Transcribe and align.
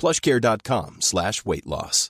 plushcare.com 0.00 0.96
slash 1.00 1.32
weight 1.44 1.66
loss. 1.66 2.08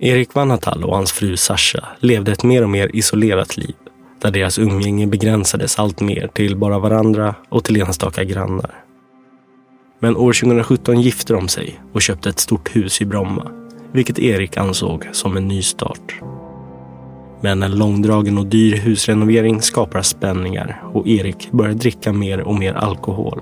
Erik 0.00 0.34
Vanhatal 0.34 0.84
och 0.84 0.96
hans 0.96 1.12
fru 1.12 1.36
Sasha 1.36 1.88
levde 2.00 2.32
ett 2.32 2.42
mer 2.42 2.62
och 2.62 2.70
mer 2.70 2.96
isolerat 2.96 3.56
liv 3.56 3.74
där 4.20 4.30
deras 4.30 4.58
umgänge 4.58 5.06
begränsades 5.06 5.78
allt 5.78 6.00
mer 6.00 6.28
till 6.34 6.56
bara 6.56 6.78
varandra 6.78 7.34
och 7.48 7.64
till 7.64 7.82
enstaka 7.82 8.24
grannar. 8.24 8.84
Men 9.98 10.16
år 10.16 10.32
2017 10.32 11.00
gifte 11.00 11.32
de 11.32 11.48
sig 11.48 11.80
och 11.92 12.02
köpte 12.02 12.28
ett 12.28 12.38
stort 12.38 12.76
hus 12.76 13.00
i 13.00 13.04
Bromma, 13.04 13.50
vilket 13.92 14.18
Erik 14.18 14.56
ansåg 14.56 15.08
som 15.12 15.36
en 15.36 15.48
nystart. 15.48 16.20
Men 17.40 17.62
en 17.62 17.78
långdragen 17.78 18.38
och 18.38 18.46
dyr 18.46 18.76
husrenovering 18.76 19.62
skapar 19.62 20.02
spänningar 20.02 20.82
och 20.94 21.06
Erik 21.06 21.52
börjar 21.52 21.74
dricka 21.74 22.12
mer 22.12 22.40
och 22.40 22.54
mer 22.54 22.74
alkohol. 22.74 23.40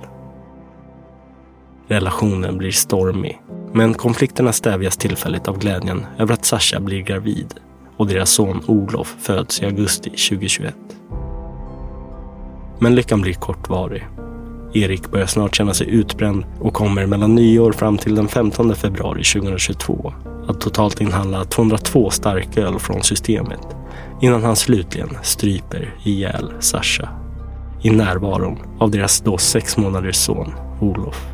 Relationen 1.89 2.59
blir 2.59 2.71
stormig, 2.71 3.41
men 3.73 3.95
konflikterna 3.95 4.53
stävjas 4.53 4.97
tillfälligt 4.97 5.49
av 5.49 5.59
glädjen 5.59 6.07
över 6.19 6.35
att 6.35 6.45
Sasha 6.45 6.81
blir 6.81 7.01
gravid 7.01 7.55
och 7.97 8.07
deras 8.07 8.31
son 8.31 8.63
Olof 8.67 9.17
föds 9.19 9.63
i 9.63 9.67
augusti 9.67 10.11
2021. 10.11 10.75
Men 12.79 12.95
lyckan 12.95 13.21
blir 13.21 13.35
kortvarig. 13.35 14.07
Erik 14.75 15.11
börjar 15.11 15.27
snart 15.27 15.55
känna 15.55 15.75
sig 15.75 15.91
utbränd 15.91 16.45
och 16.61 16.75
kommer 16.75 17.07
mellan 17.07 17.35
nyår 17.35 17.73
fram 17.73 17.99
till 17.99 18.15
den 18.15 18.29
15 18.29 18.75
februari 18.75 19.25
2022 19.25 20.13
att 20.49 20.61
totalt 20.61 21.01
inhandla 21.01 21.45
202 21.45 22.11
starköl 22.11 22.79
från 22.79 23.03
systemet 23.03 23.77
innan 24.21 24.45
han 24.45 24.57
slutligen 24.57 25.19
stryper 25.23 25.95
ihjäl 26.05 26.53
Sasha 26.61 27.09
i 27.83 27.91
närvaron 27.91 28.59
av 28.79 28.91
deras 28.91 29.21
då 29.21 29.39
sex 29.39 29.77
månaders 29.77 30.17
son 30.17 30.53
Olof. 30.81 31.27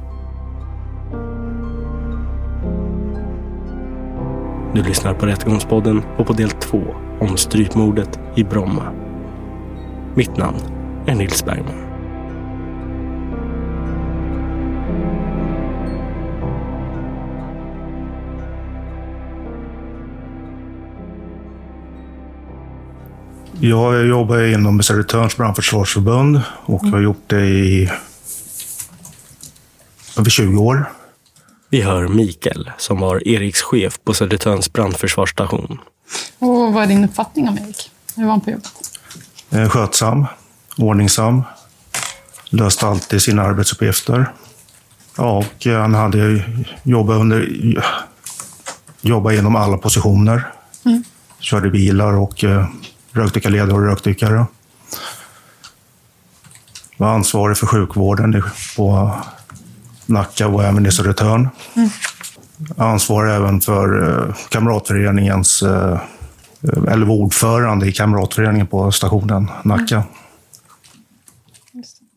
Du 4.75 4.82
lyssnar 4.82 5.15
på 5.15 5.26
Rättegångspodden 5.26 6.03
och 6.16 6.26
på 6.26 6.32
del 6.32 6.50
två 6.50 6.82
om 7.21 7.37
strypmordet 7.37 8.21
i 8.34 8.44
Bromma. 8.44 8.92
Mitt 10.15 10.37
namn 10.37 10.59
är 11.06 11.15
Nils 11.15 11.44
Bergman. 11.44 11.91
Jag 23.64 24.06
jobbar 24.06 24.42
inom 24.42 24.82
Södertörns 24.82 25.36
brandförsvarsförbund 25.36 26.40
och 26.64 26.80
har 26.80 27.00
gjort 27.00 27.22
det 27.26 27.40
i 27.40 27.90
över 30.18 30.30
20 30.30 30.62
år. 30.62 30.90
Vi 31.68 31.82
hör 31.82 32.08
Mikael 32.08 32.70
som 32.78 33.00
var 33.00 33.28
Eriks 33.28 33.62
chef 33.62 33.98
på 34.04 34.14
Södertörns 34.14 34.72
brandförsvarsstation. 34.72 35.80
Och 36.38 36.72
vad 36.72 36.82
är 36.82 36.86
din 36.86 37.04
uppfattning 37.04 37.48
om 37.48 37.58
Erik? 37.58 37.90
Hur 38.16 38.22
var 38.24 38.30
han 38.30 38.40
på 38.40 38.50
jobbet? 38.50 38.72
Eh, 39.50 39.68
Skötsam, 39.68 40.26
ordningsam, 40.76 41.42
löste 42.48 42.86
alltid 42.86 43.22
sina 43.22 43.42
arbetsuppgifter. 43.42 44.32
Ja, 45.16 45.38
och 45.38 45.66
eh, 45.66 45.80
han 45.80 45.94
hade 45.94 46.44
jobbat, 46.82 47.20
under, 47.20 47.48
jobbat 49.00 49.34
inom 49.34 49.56
alla 49.56 49.78
positioner. 49.78 50.52
Mm. 50.84 51.04
Körde 51.38 51.70
bilar 51.70 52.12
och 52.12 52.44
eh, 52.44 52.66
rökdykarledare 53.12 53.72
och 53.72 53.82
rökdykare. 53.82 54.46
Var 56.96 57.08
ansvarig 57.08 57.56
för 57.56 57.66
sjukvården 57.66 58.42
på 58.76 59.14
Nacka 60.06 60.48
och 60.48 60.64
även 60.64 60.86
i 60.86 60.92
Södertörn. 60.92 61.48
Ansvarig 62.76 63.34
även 63.34 63.60
för 63.60 64.10
eh, 64.28 64.34
kamratföreningens, 64.48 65.62
eh, 65.62 66.00
eller 66.88 67.10
ordförande 67.10 67.86
i 67.88 67.92
kamratföreningen 67.92 68.66
på 68.66 68.92
stationen 68.92 69.50
Nacka. 69.64 70.04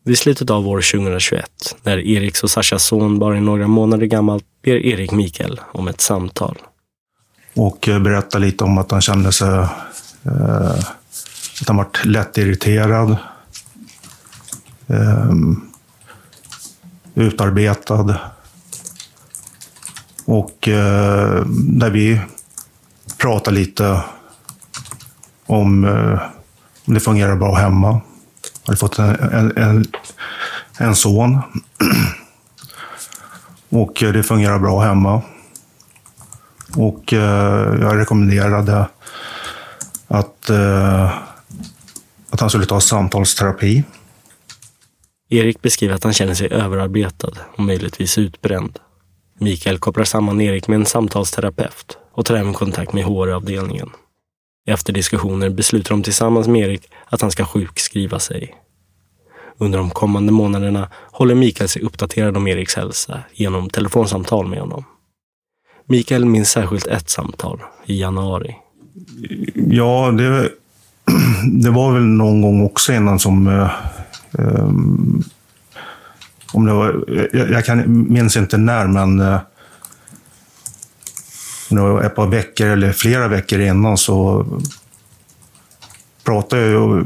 Vid 0.04 0.18
slutet 0.18 0.50
av 0.50 0.68
år 0.68 0.80
2021, 0.80 1.50
när 1.82 1.98
Eriks 1.98 2.42
och 2.42 2.50
Sashas 2.50 2.84
son 2.84 3.18
bara 3.18 3.36
är 3.36 3.40
några 3.40 3.66
månader 3.66 4.06
gammal, 4.06 4.40
ber 4.62 4.86
Erik 4.86 5.12
Mikael 5.12 5.60
om 5.72 5.88
ett 5.88 6.00
samtal. 6.00 6.58
Och 7.54 7.88
eh, 7.88 7.98
berättade 7.98 8.46
lite 8.46 8.64
om 8.64 8.78
att 8.78 8.90
han 8.90 9.00
kände 9.00 9.32
sig... 9.32 9.66
Eh, 10.26 10.78
att 11.60 11.68
han 11.68 11.76
varit 11.76 12.04
lättirriterad. 12.04 13.16
Eh, 14.86 15.32
utarbetad. 17.14 18.20
Och 20.24 20.68
eh, 20.68 21.46
när 21.68 21.90
vi 21.90 22.20
pratade 23.18 23.56
lite 23.56 24.02
om 25.46 25.84
eh, 25.84 26.20
om 26.86 26.94
det 26.94 27.00
fungerar 27.00 27.36
bra 27.36 27.54
hemma. 27.54 27.88
Jag 27.88 28.02
hade 28.66 28.76
fått 28.76 28.98
en, 28.98 29.14
en, 29.14 29.56
en, 29.56 29.84
en 30.78 30.96
son. 30.96 31.38
Och 33.68 34.02
eh, 34.02 34.12
det 34.12 34.22
fungerar 34.22 34.58
bra 34.58 34.80
hemma. 34.80 35.22
Och 36.76 37.12
eh, 37.12 37.80
jag 37.80 37.98
rekommenderade 37.98 38.86
att, 40.08 40.50
eh, 40.50 41.18
att 42.30 42.40
han 42.40 42.50
skulle 42.50 42.66
ta 42.66 42.80
samtalsterapi. 42.80 43.84
Erik 45.28 45.62
beskriver 45.62 45.94
att 45.94 46.04
han 46.04 46.12
känner 46.12 46.34
sig 46.34 46.52
överarbetad 46.52 47.32
och 47.56 47.60
möjligtvis 47.60 48.18
utbränd. 48.18 48.78
Mikael 49.38 49.78
kopplar 49.78 50.04
samman 50.04 50.40
Erik 50.40 50.68
med 50.68 50.76
en 50.76 50.86
samtalsterapeut 50.86 51.98
och 52.12 52.26
tar 52.26 52.34
även 52.34 52.54
kontakt 52.54 52.92
med 52.92 53.04
HR-avdelningen. 53.04 53.90
Efter 54.66 54.92
diskussioner 54.92 55.50
beslutar 55.50 55.90
de 55.90 56.02
tillsammans 56.02 56.48
med 56.48 56.62
Erik 56.62 56.90
att 57.06 57.20
han 57.20 57.30
ska 57.30 57.44
sjukskriva 57.44 58.18
sig. 58.18 58.54
Under 59.58 59.78
de 59.78 59.90
kommande 59.90 60.32
månaderna 60.32 60.90
håller 61.12 61.34
Mikael 61.34 61.68
sig 61.68 61.82
uppdaterad 61.82 62.36
om 62.36 62.46
Eriks 62.46 62.74
hälsa 62.74 63.20
genom 63.32 63.70
telefonsamtal 63.70 64.46
med 64.46 64.60
honom. 64.60 64.84
Mikael 65.86 66.24
minns 66.24 66.50
särskilt 66.50 66.86
ett 66.86 67.10
samtal 67.10 67.62
i 67.84 68.00
januari. 68.00 68.56
Ja, 69.54 70.10
det, 70.10 70.50
det 71.62 71.70
var 71.70 71.92
väl 71.92 72.02
någon 72.02 72.42
gång 72.42 72.64
också 72.64 72.92
innan 72.92 73.18
som... 73.18 73.46
Eh, 73.46 73.70
ehm, 74.38 75.22
om 76.52 76.66
det 76.66 76.72
var, 76.72 77.04
jag, 77.32 77.50
jag 77.50 77.64
kan, 77.64 78.06
minns 78.12 78.36
inte 78.36 78.58
när, 78.58 78.86
men 78.86 79.20
eh, 79.20 79.40
om 81.70 81.76
det 81.76 81.82
var 81.82 82.02
ett 82.02 82.14
par 82.14 82.26
veckor 82.26 82.66
eller 82.66 82.92
flera 82.92 83.28
veckor 83.28 83.60
innan 83.60 83.98
så 83.98 84.46
pratade 86.24 86.62
jag 86.62 86.72
ju, 86.72 87.04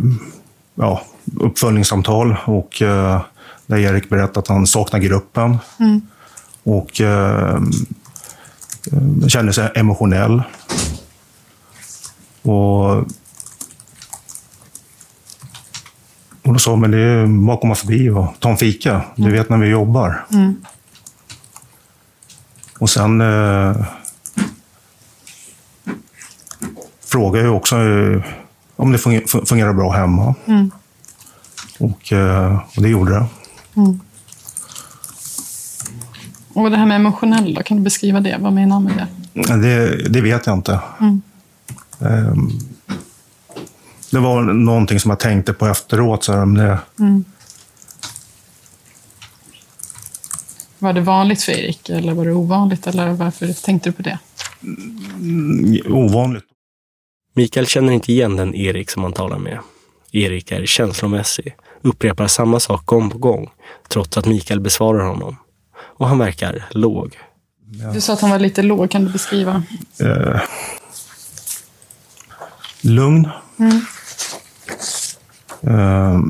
ja, 0.75 1.03
uppföljningssamtal 1.41 2.37
och 2.45 2.83
eh, 2.83 3.21
där 3.67 3.79
Erik 3.79 4.09
berättade 4.09 4.39
att 4.39 4.49
han 4.49 4.67
saknar 4.67 5.01
gruppen. 5.01 5.59
Och 6.63 7.01
eh, 7.01 7.63
kände 9.29 9.53
sig 9.53 9.71
emotionell. 9.75 10.43
Och, 12.43 12.87
och 16.43 16.53
då 16.53 16.59
sa 16.59 16.77
men 16.77 16.91
det 16.91 16.99
är 16.99 17.27
bara 17.47 17.55
att 17.55 17.61
komma 17.61 17.75
förbi 17.75 18.11
och 18.11 18.27
ta 18.39 18.51
en 18.51 18.57
fika. 18.57 19.03
Du 19.17 19.31
vet 19.31 19.49
när 19.49 19.57
vi 19.59 19.69
jobbar. 19.69 20.27
Och 22.79 22.91
sen 22.91 23.21
eh, 23.21 23.87
frågade 27.05 27.45
jag 27.45 27.57
också 27.57 27.77
eh, 27.77 28.23
om 28.77 28.93
det 28.93 28.99
funger- 28.99 29.27
fun- 29.27 29.45
fungerar 29.47 29.73
bra 29.73 29.93
hemma. 29.93 30.35
Och, 31.79 32.13
eh, 32.13 32.61
och 32.77 32.83
det 32.83 32.89
gjorde 32.89 33.13
det. 33.13 33.27
Och 36.55 36.71
det 36.71 36.77
här 36.77 36.87
med 36.87 36.97
emotionell 36.97 37.55
då, 37.55 37.63
kan 37.63 37.77
du 37.77 37.83
beskriva 37.83 38.21
det? 38.21 38.37
Vad 38.41 38.53
menar 38.53 38.81
du 38.81 38.85
med 38.85 38.97
det? 39.35 39.57
Det, 39.57 40.09
det 40.09 40.21
vet 40.21 40.47
jag 40.47 40.57
inte. 40.59 40.81
Ehm, 41.01 41.23
det 44.11 44.19
var 44.19 44.43
någonting 44.43 45.01
som 45.01 45.11
jag 45.11 45.19
tänkte 45.19 45.53
på 45.53 45.67
efteråt. 45.67 46.25
Så 46.25 46.43
om 46.43 46.55
det, 46.55 46.79
Var 50.79 50.93
det 50.93 51.01
vanligt 51.01 51.43
för 51.43 51.53
Erik 51.53 51.89
eller 51.89 52.13
var 52.13 52.25
det 52.25 52.33
ovanligt? 52.33 52.87
Eller 52.87 53.13
varför 53.13 53.53
tänkte 53.63 53.89
du 53.89 53.93
på 53.93 54.03
det? 54.03 54.19
ovanligt. 55.89 56.45
Mikael 57.35 57.67
känner 57.67 57.93
inte 57.93 58.13
igen 58.13 58.37
den 58.37 58.55
Erik 58.55 58.91
som 58.91 59.03
han 59.03 59.13
talar 59.13 59.39
med. 59.39 59.59
Erik 60.13 60.53
är 60.53 60.67
känslomässig, 60.67 61.57
upprepar 61.83 62.27
samma 62.27 62.61
sak 62.61 62.87
gång 62.87 63.11
på 63.11 63.19
gång, 63.19 63.51
trots 63.89 64.17
att 64.17 64.27
Mikael 64.27 64.61
besvarar 64.61 65.07
honom. 65.07 65.37
Och 65.77 66.09
han 66.09 66.19
verkar 66.19 66.65
låg. 66.71 67.19
Du 67.95 68.01
sa 68.01 68.13
att 68.13 68.21
han 68.21 68.31
var 68.31 68.39
lite 68.39 68.63
låg, 68.63 68.91
kan 68.91 69.05
du 69.05 69.13
beskriva? 69.13 69.63
Eh, 70.01 70.41
lugn. 72.81 73.29
Eh, 75.63 76.21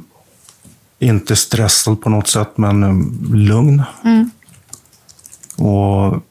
inte 0.98 1.36
stressad 1.36 2.02
på 2.02 2.10
något 2.10 2.28
sätt, 2.28 2.50
men 2.58 2.82
eh, 2.82 3.34
lugn. 3.36 3.82
Och 5.56 6.22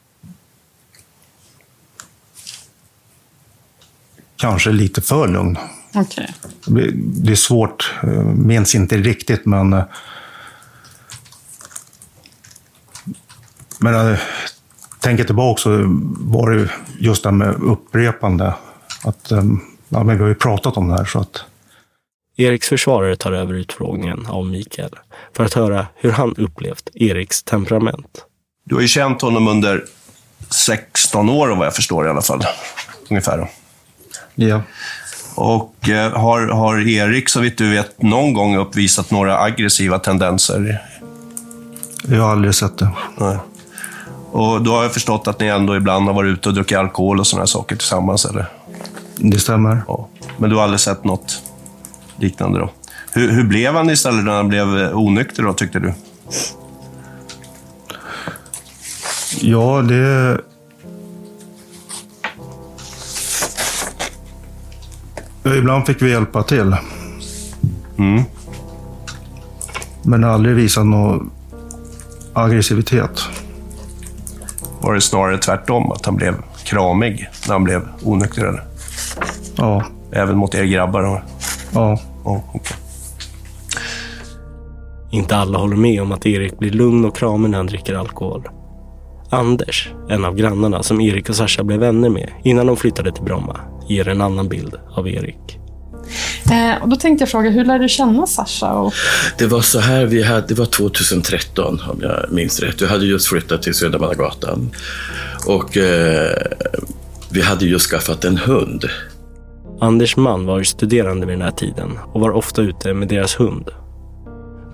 kanske 4.35 4.71
lite 4.71 5.01
för 5.01 5.27
lugn. 5.27 5.57
Okej. 5.95 6.33
Det 6.95 7.31
är 7.31 7.35
svårt, 7.35 7.93
eh, 8.03 8.23
minns 8.23 8.75
inte 8.75 8.97
riktigt, 8.97 9.45
men... 9.45 9.73
eh, 9.73 9.83
Men 13.81 14.11
eh, 14.11 14.19
tänker 14.99 15.23
tillbaka 15.23 15.61
så 15.61 15.69
var 16.19 16.49
det 16.51 16.69
just 16.99 17.23
det 17.23 17.29
här 17.29 17.35
med 17.35 17.55
upprepande. 17.55 18.53
Att, 19.03 19.31
eh, 19.31 19.43
ja, 19.89 20.03
men 20.03 20.17
vi 20.17 20.21
har 20.21 20.29
ju 20.29 20.35
pratat 20.35 20.77
om 20.77 20.87
det 20.87 20.97
här, 20.97 21.05
så 21.05 21.19
att... 21.19 21.43
Eriks 22.37 22.69
försvarare 22.69 23.15
tar 23.15 23.31
över 23.31 23.53
utfrågningen 23.53 24.25
av 24.25 24.45
Mikael 24.45 24.91
för 25.35 25.45
att 25.45 25.53
höra 25.53 25.87
hur 25.95 26.11
han 26.11 26.35
upplevt 26.35 26.89
Eriks 26.93 27.43
temperament. 27.43 28.25
Du 28.63 28.75
har 28.75 28.81
ju 28.81 28.87
känt 28.87 29.21
honom 29.21 29.47
under 29.47 29.85
16 30.49 31.29
år, 31.29 31.47
vad 31.47 31.65
jag 31.65 31.75
förstår 31.75 32.07
i 32.07 32.09
alla 32.09 32.21
fall. 32.21 32.43
Ungefär. 33.09 33.49
Ja. 34.35 34.61
Och 35.35 35.89
eh, 35.89 36.11
har, 36.11 36.47
har 36.47 36.87
Erik, 36.87 37.29
så 37.29 37.39
vitt 37.39 37.57
du 37.57 37.69
vet, 37.69 38.01
någon 38.01 38.33
gång 38.33 38.57
uppvisat 38.57 39.11
några 39.11 39.39
aggressiva 39.39 39.99
tendenser? 39.99 40.81
Jag 42.07 42.21
har 42.21 42.31
aldrig 42.31 42.55
sett 42.55 42.77
det. 42.77 42.89
Nej. 43.17 43.37
Och 44.31 44.61
då 44.61 44.71
har 44.71 44.83
jag 44.83 44.93
förstått 44.93 45.27
att 45.27 45.39
ni 45.39 45.47
ändå 45.47 45.75
ibland 45.75 46.07
har 46.07 46.13
varit 46.13 46.37
ute 46.37 46.49
och 46.49 46.55
druckit 46.55 46.77
alkohol 46.77 47.19
och 47.19 47.27
sådana 47.27 47.47
saker 47.47 47.75
tillsammans, 47.75 48.25
eller? 48.25 48.45
Det 49.21 49.39
stämmer. 49.39 49.81
Ja. 49.87 50.07
Men 50.37 50.49
du 50.49 50.55
har 50.55 50.63
aldrig 50.63 50.79
sett 50.79 51.03
något 51.03 51.41
liknande 52.17 52.59
då? 52.59 52.69
Hur, 53.11 53.31
hur 53.31 53.43
blev 53.43 53.73
han 53.73 53.89
istället 53.89 54.25
när 54.25 54.31
han 54.31 54.47
blev 54.47 54.77
eh, 54.77 54.97
onykter 54.97 55.43
då, 55.43 55.53
tyckte 55.53 55.79
du? 55.79 55.93
Ja, 59.41 59.81
det... 59.81 60.41
Ibland 65.57 65.85
fick 65.85 66.01
vi 66.01 66.11
hjälpa 66.11 66.43
till. 66.43 66.75
Men 70.03 70.23
aldrig 70.23 70.55
visat 70.55 70.85
någon 70.85 71.31
aggressivitet. 72.33 73.21
Var 74.81 74.93
det 74.93 75.01
snarare 75.01 75.37
tvärtom, 75.37 75.91
att 75.91 76.05
han 76.05 76.15
blev 76.15 76.35
kramig 76.63 77.29
när 77.47 77.53
han 77.53 77.63
blev 77.63 77.87
onykter? 78.03 78.45
Eller? 78.45 78.68
Ja, 79.55 79.85
Även 80.11 80.37
mot 80.37 80.55
er 80.55 80.63
grabbar? 80.63 81.23
ja. 81.73 81.99
Ja, 82.25 82.43
okej. 82.53 82.77
Inte 85.11 85.35
alla 85.35 85.57
håller 85.59 85.75
med 85.75 86.01
om 86.01 86.11
att 86.11 86.25
Erik 86.25 86.59
blir 86.59 86.71
lugn 86.71 87.05
och 87.05 87.15
kramig 87.17 87.49
när 87.49 87.57
han 87.57 87.67
dricker 87.67 87.93
alkohol. 87.93 88.47
Anders, 89.31 89.89
en 90.09 90.25
av 90.25 90.35
grannarna 90.35 90.83
som 90.83 91.01
Erik 91.01 91.29
och 91.29 91.35
Sasha 91.35 91.63
blev 91.63 91.79
vänner 91.79 92.09
med 92.09 92.29
innan 92.43 92.65
de 92.67 92.77
flyttade 92.77 93.11
till 93.11 93.23
Bromma, 93.23 93.59
ger 93.87 94.07
en 94.07 94.21
annan 94.21 94.49
bild 94.49 94.75
av 94.95 95.07
Erik. 95.07 95.59
Eh, 96.51 96.81
och 96.83 96.89
då 96.89 96.95
tänkte 96.95 97.21
jag 97.21 97.29
fråga, 97.29 97.49
hur 97.49 97.65
lärde 97.65 97.83
du 97.83 97.89
känna 97.89 98.27
Sasha? 98.27 98.73
Och, 98.73 98.93
Det 99.37 99.47
var 99.47 99.61
så 99.61 99.79
här, 99.79 100.05
vi 100.05 100.23
hade, 100.23 100.47
det 100.47 100.53
var 100.53 100.65
2013 100.65 101.81
om 101.89 101.99
jag 102.01 102.25
minns 102.31 102.59
rätt. 102.59 102.81
Vi 102.81 102.85
hade 102.87 103.05
just 103.05 103.27
flyttat 103.27 103.63
till 103.63 103.73
Södermannagatan. 103.73 104.69
Och 105.47 105.77
eh, 105.77 106.37
vi 107.29 107.41
hade 107.41 107.65
just 107.65 107.89
skaffat 107.91 108.25
en 108.25 108.37
hund. 108.37 108.85
Anders 109.81 110.17
man 110.17 110.45
var 110.45 110.57
ju 110.59 110.65
studerande 110.65 111.25
vid 111.25 111.35
den 111.35 111.41
här 111.41 111.51
tiden 111.51 111.91
och 112.13 112.21
var 112.21 112.31
ofta 112.31 112.61
ute 112.61 112.93
med 112.93 113.07
deras 113.07 113.39
hund. 113.39 113.69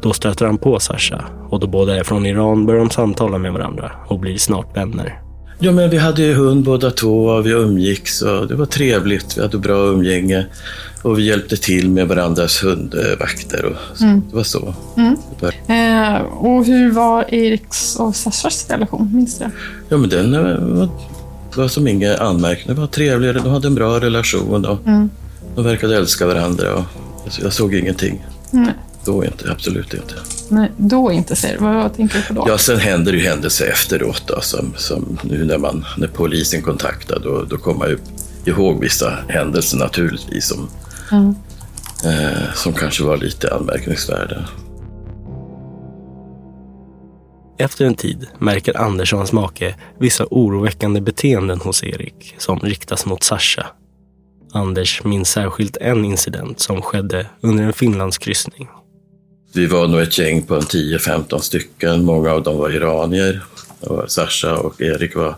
Då 0.02 0.14
stöter 0.14 0.46
han 0.46 0.58
på 0.58 0.80
Sasha 0.80 1.22
och 1.50 1.60
då 1.60 1.68
båda 1.68 1.96
är 2.00 2.04
från 2.04 2.26
Iran 2.26 2.66
börjar 2.66 2.80
de 2.80 2.90
samtala 2.90 3.38
med 3.38 3.54
varandra 3.54 3.92
och 4.08 4.20
blir 4.20 4.38
snart 4.38 4.78
vänner. 4.78 5.22
Ja, 5.60 5.72
men 5.72 5.90
vi 5.90 5.98
hade 5.98 6.22
ju 6.24 6.34
hund 6.34 6.64
båda 6.66 6.92
två 6.92 7.26
och 7.26 7.46
vi 7.46 7.50
umgicks 7.52 8.22
och 8.22 8.48
det 8.48 8.56
var 8.56 8.66
trevligt. 8.66 9.38
Vi 9.38 9.42
hade 9.42 9.58
bra 9.58 9.78
umgänge 9.78 10.46
och 11.02 11.20
vi 11.20 11.24
hjälpte 11.28 11.58
till 11.58 11.90
med 11.92 12.08
varandras 12.08 12.64
hundvakter 12.64 13.66
och 13.66 13.98
så. 13.98 14.04
Det 14.06 14.36
var 14.36 14.44
så. 14.44 14.74
Var- 15.40 15.76
eh, 15.76 16.22
och 16.22 16.66
hur 16.66 16.92
var 16.92 17.34
Eriks 17.34 17.96
och 18.00 18.16
Sashas 18.16 18.70
relation? 18.70 19.10
Minns 19.16 19.40
du? 19.40 19.46
Ja, 19.90 19.98
men 19.98 20.10
den 20.10 20.34
eh, 20.34 20.90
var, 21.56 21.64
var 21.64 21.68
som 21.68 21.88
ingen 21.88 22.16
anmärkning. 22.16 22.76
Det 22.76 22.82
var 22.82 22.88
trevligare. 22.88 23.40
De 23.40 23.50
hade 23.50 23.68
en 23.68 23.76
bra 23.76 24.00
relation 24.00 24.66
och 24.66 24.80
de 25.56 25.64
verkade 25.64 25.98
älska 25.98 26.26
varandra. 26.26 26.74
Och 26.74 26.84
jag, 27.42 27.54
såg 27.54 27.74
ingenting. 27.76 28.26
Nej. 28.52 28.74
Då 29.06 29.26
inte, 29.26 29.52
absolut 29.52 29.94
inte. 29.94 30.14
Nej, 30.50 30.72
då 30.78 31.12
inte 31.12 31.36
säger 31.36 31.58
du. 31.58 31.64
Vad 31.64 31.96
tänker 31.96 32.18
du 32.18 32.24
på 32.24 32.34
då? 32.34 32.46
Ja, 32.48 32.58
sen 32.58 32.80
händer 32.80 33.12
det 33.12 33.18
ju 33.18 33.24
händelser 33.24 33.66
efteråt 33.66 34.24
då, 34.28 34.42
som, 34.42 34.74
som 34.78 35.20
nu 35.24 35.46
när, 35.46 35.58
man, 35.58 35.86
när 35.98 36.08
polisen 36.08 36.62
kontaktar, 36.62 37.20
då, 37.24 37.46
då 37.50 37.58
kommer 37.58 37.80
man 37.80 37.90
ju 37.90 37.98
ihåg 38.46 38.82
vissa 38.82 39.18
händelser 39.28 39.78
naturligtvis 39.78 40.48
som, 40.48 40.70
eh, 42.06 42.54
som 42.56 42.74
kanske 42.74 43.04
var 43.04 43.18
lite 43.18 43.56
anmärkningsvärda. 43.56 44.46
Efter 47.58 47.86
en 47.86 47.96
tid 47.96 48.28
märker 48.40 48.78
Anders 48.78 49.14
och 49.14 49.20
hans 49.20 49.32
make 49.32 49.76
vissa 50.00 50.26
oroväckande 50.30 51.02
beteenden 51.02 51.60
hos 51.60 51.84
Erik 51.84 52.36
som 52.38 52.60
riktas 52.60 53.06
mot 53.06 53.24
Sasha. 53.24 53.66
Anders 54.54 55.04
minns 55.04 55.30
särskilt 55.30 55.78
en 55.78 56.06
incident 56.06 56.60
som 56.60 56.82
skedde 56.82 57.26
under 57.42 57.64
en 57.64 57.74
Finlandskryssning. 57.74 58.68
Vi 59.54 59.66
var 59.66 59.88
nog 59.88 60.02
ett 60.02 60.18
gäng 60.18 60.42
på 60.42 60.56
en 60.56 60.62
10-15 60.62 61.40
stycken. 61.40 62.06
Många 62.06 62.32
av 62.32 62.44
dem 62.44 62.58
var 62.58 62.70
iranier. 62.70 63.42
Och 63.80 64.12
Sasha 64.12 64.58
och 64.58 64.82
Erik 64.82 65.16
var 65.16 65.36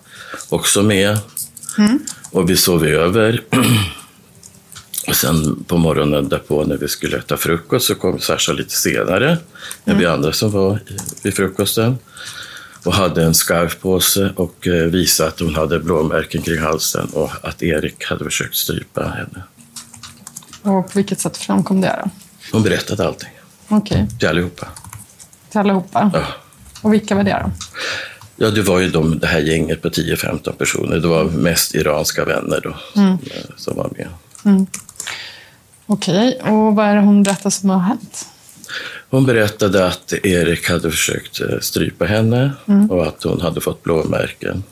också 0.49 0.83
med. 0.83 1.17
Och 2.31 2.49
vi 2.49 2.57
sov 2.57 2.85
över. 2.85 3.41
Och 5.07 5.15
sen 5.15 5.63
på 5.67 5.77
morgonen 5.77 6.29
därpå 6.29 6.63
när 6.63 6.77
vi 6.77 6.87
skulle 6.87 7.17
äta 7.17 7.37
frukost 7.37 7.85
så 7.85 7.95
kom 7.95 8.19
Sasha 8.19 8.53
lite 8.53 8.73
senare 8.75 9.37
än 9.85 9.97
vi 9.97 10.05
andra 10.05 10.31
som 10.33 10.51
var 10.51 10.79
vid 11.23 11.35
frukosten. 11.35 11.97
Och 12.83 12.93
hade 12.93 13.23
en 13.23 13.33
scarf 13.33 13.79
på 13.79 13.99
sig 13.99 14.29
och 14.35 14.67
eh, 14.67 14.73
visade 14.73 15.29
att 15.29 15.39
hon 15.39 15.55
hade 15.55 15.79
blåmärken 15.79 16.41
kring 16.41 16.59
halsen 16.61 17.07
och 17.13 17.31
att 17.41 17.63
Erik 17.63 18.05
hade 18.05 18.23
försökt 18.23 18.55
strypa 18.55 19.03
henne. 19.03 19.43
Och 20.61 20.85
på 20.91 20.91
vilket 20.99 21.19
sätt 21.19 21.37
framkom 21.37 21.81
det 21.81 21.99
då? 22.03 22.09
Hon 22.51 22.63
berättade 22.63 23.07
allting 23.07 23.29
Okej, 23.67 24.07
till 24.19 24.27
allihopa. 24.27 24.67
till 25.51 25.59
allihopa. 25.59 26.11
Ja. 26.13 26.23
Och 26.81 26.93
vilka 26.93 27.15
var 27.15 27.23
det 27.23 27.43
då? 27.45 27.51
Ja, 28.35 28.49
det 28.49 28.61
var 28.61 28.79
ju 28.79 28.89
de, 28.89 29.19
det 29.19 29.27
här 29.27 29.39
gänget 29.39 29.81
på 29.81 29.89
10-15 29.89 30.51
personer. 30.51 30.97
Det 30.99 31.07
var 31.07 31.23
mest 31.23 31.75
iranska 31.75 32.25
vänner 32.25 32.59
då 32.63 33.01
Mm. 33.01 33.17
som, 33.17 33.53
som 33.57 33.77
var 33.77 33.89
med. 33.97 34.07
Okej, 35.87 36.39
och 36.41 36.75
vad 36.75 36.85
är 36.85 36.95
det 36.95 37.01
hon 37.01 37.23
berättar 37.23 37.49
som 37.49 37.69
har 37.69 37.79
hänt? 37.79 38.27
Hon 39.09 39.25
berättade 39.25 39.87
att 39.87 40.13
Erik 40.23 40.69
hade 40.69 40.91
försökt 40.91 41.41
eh, 41.41 41.59
strypa 41.61 42.05
henne 42.05 42.51
Mm. 42.67 42.91
och 42.91 43.07
att 43.07 43.23
hon 43.23 43.41
hade 43.41 43.61
fått 43.61 43.83
blåmärken. 43.83 44.63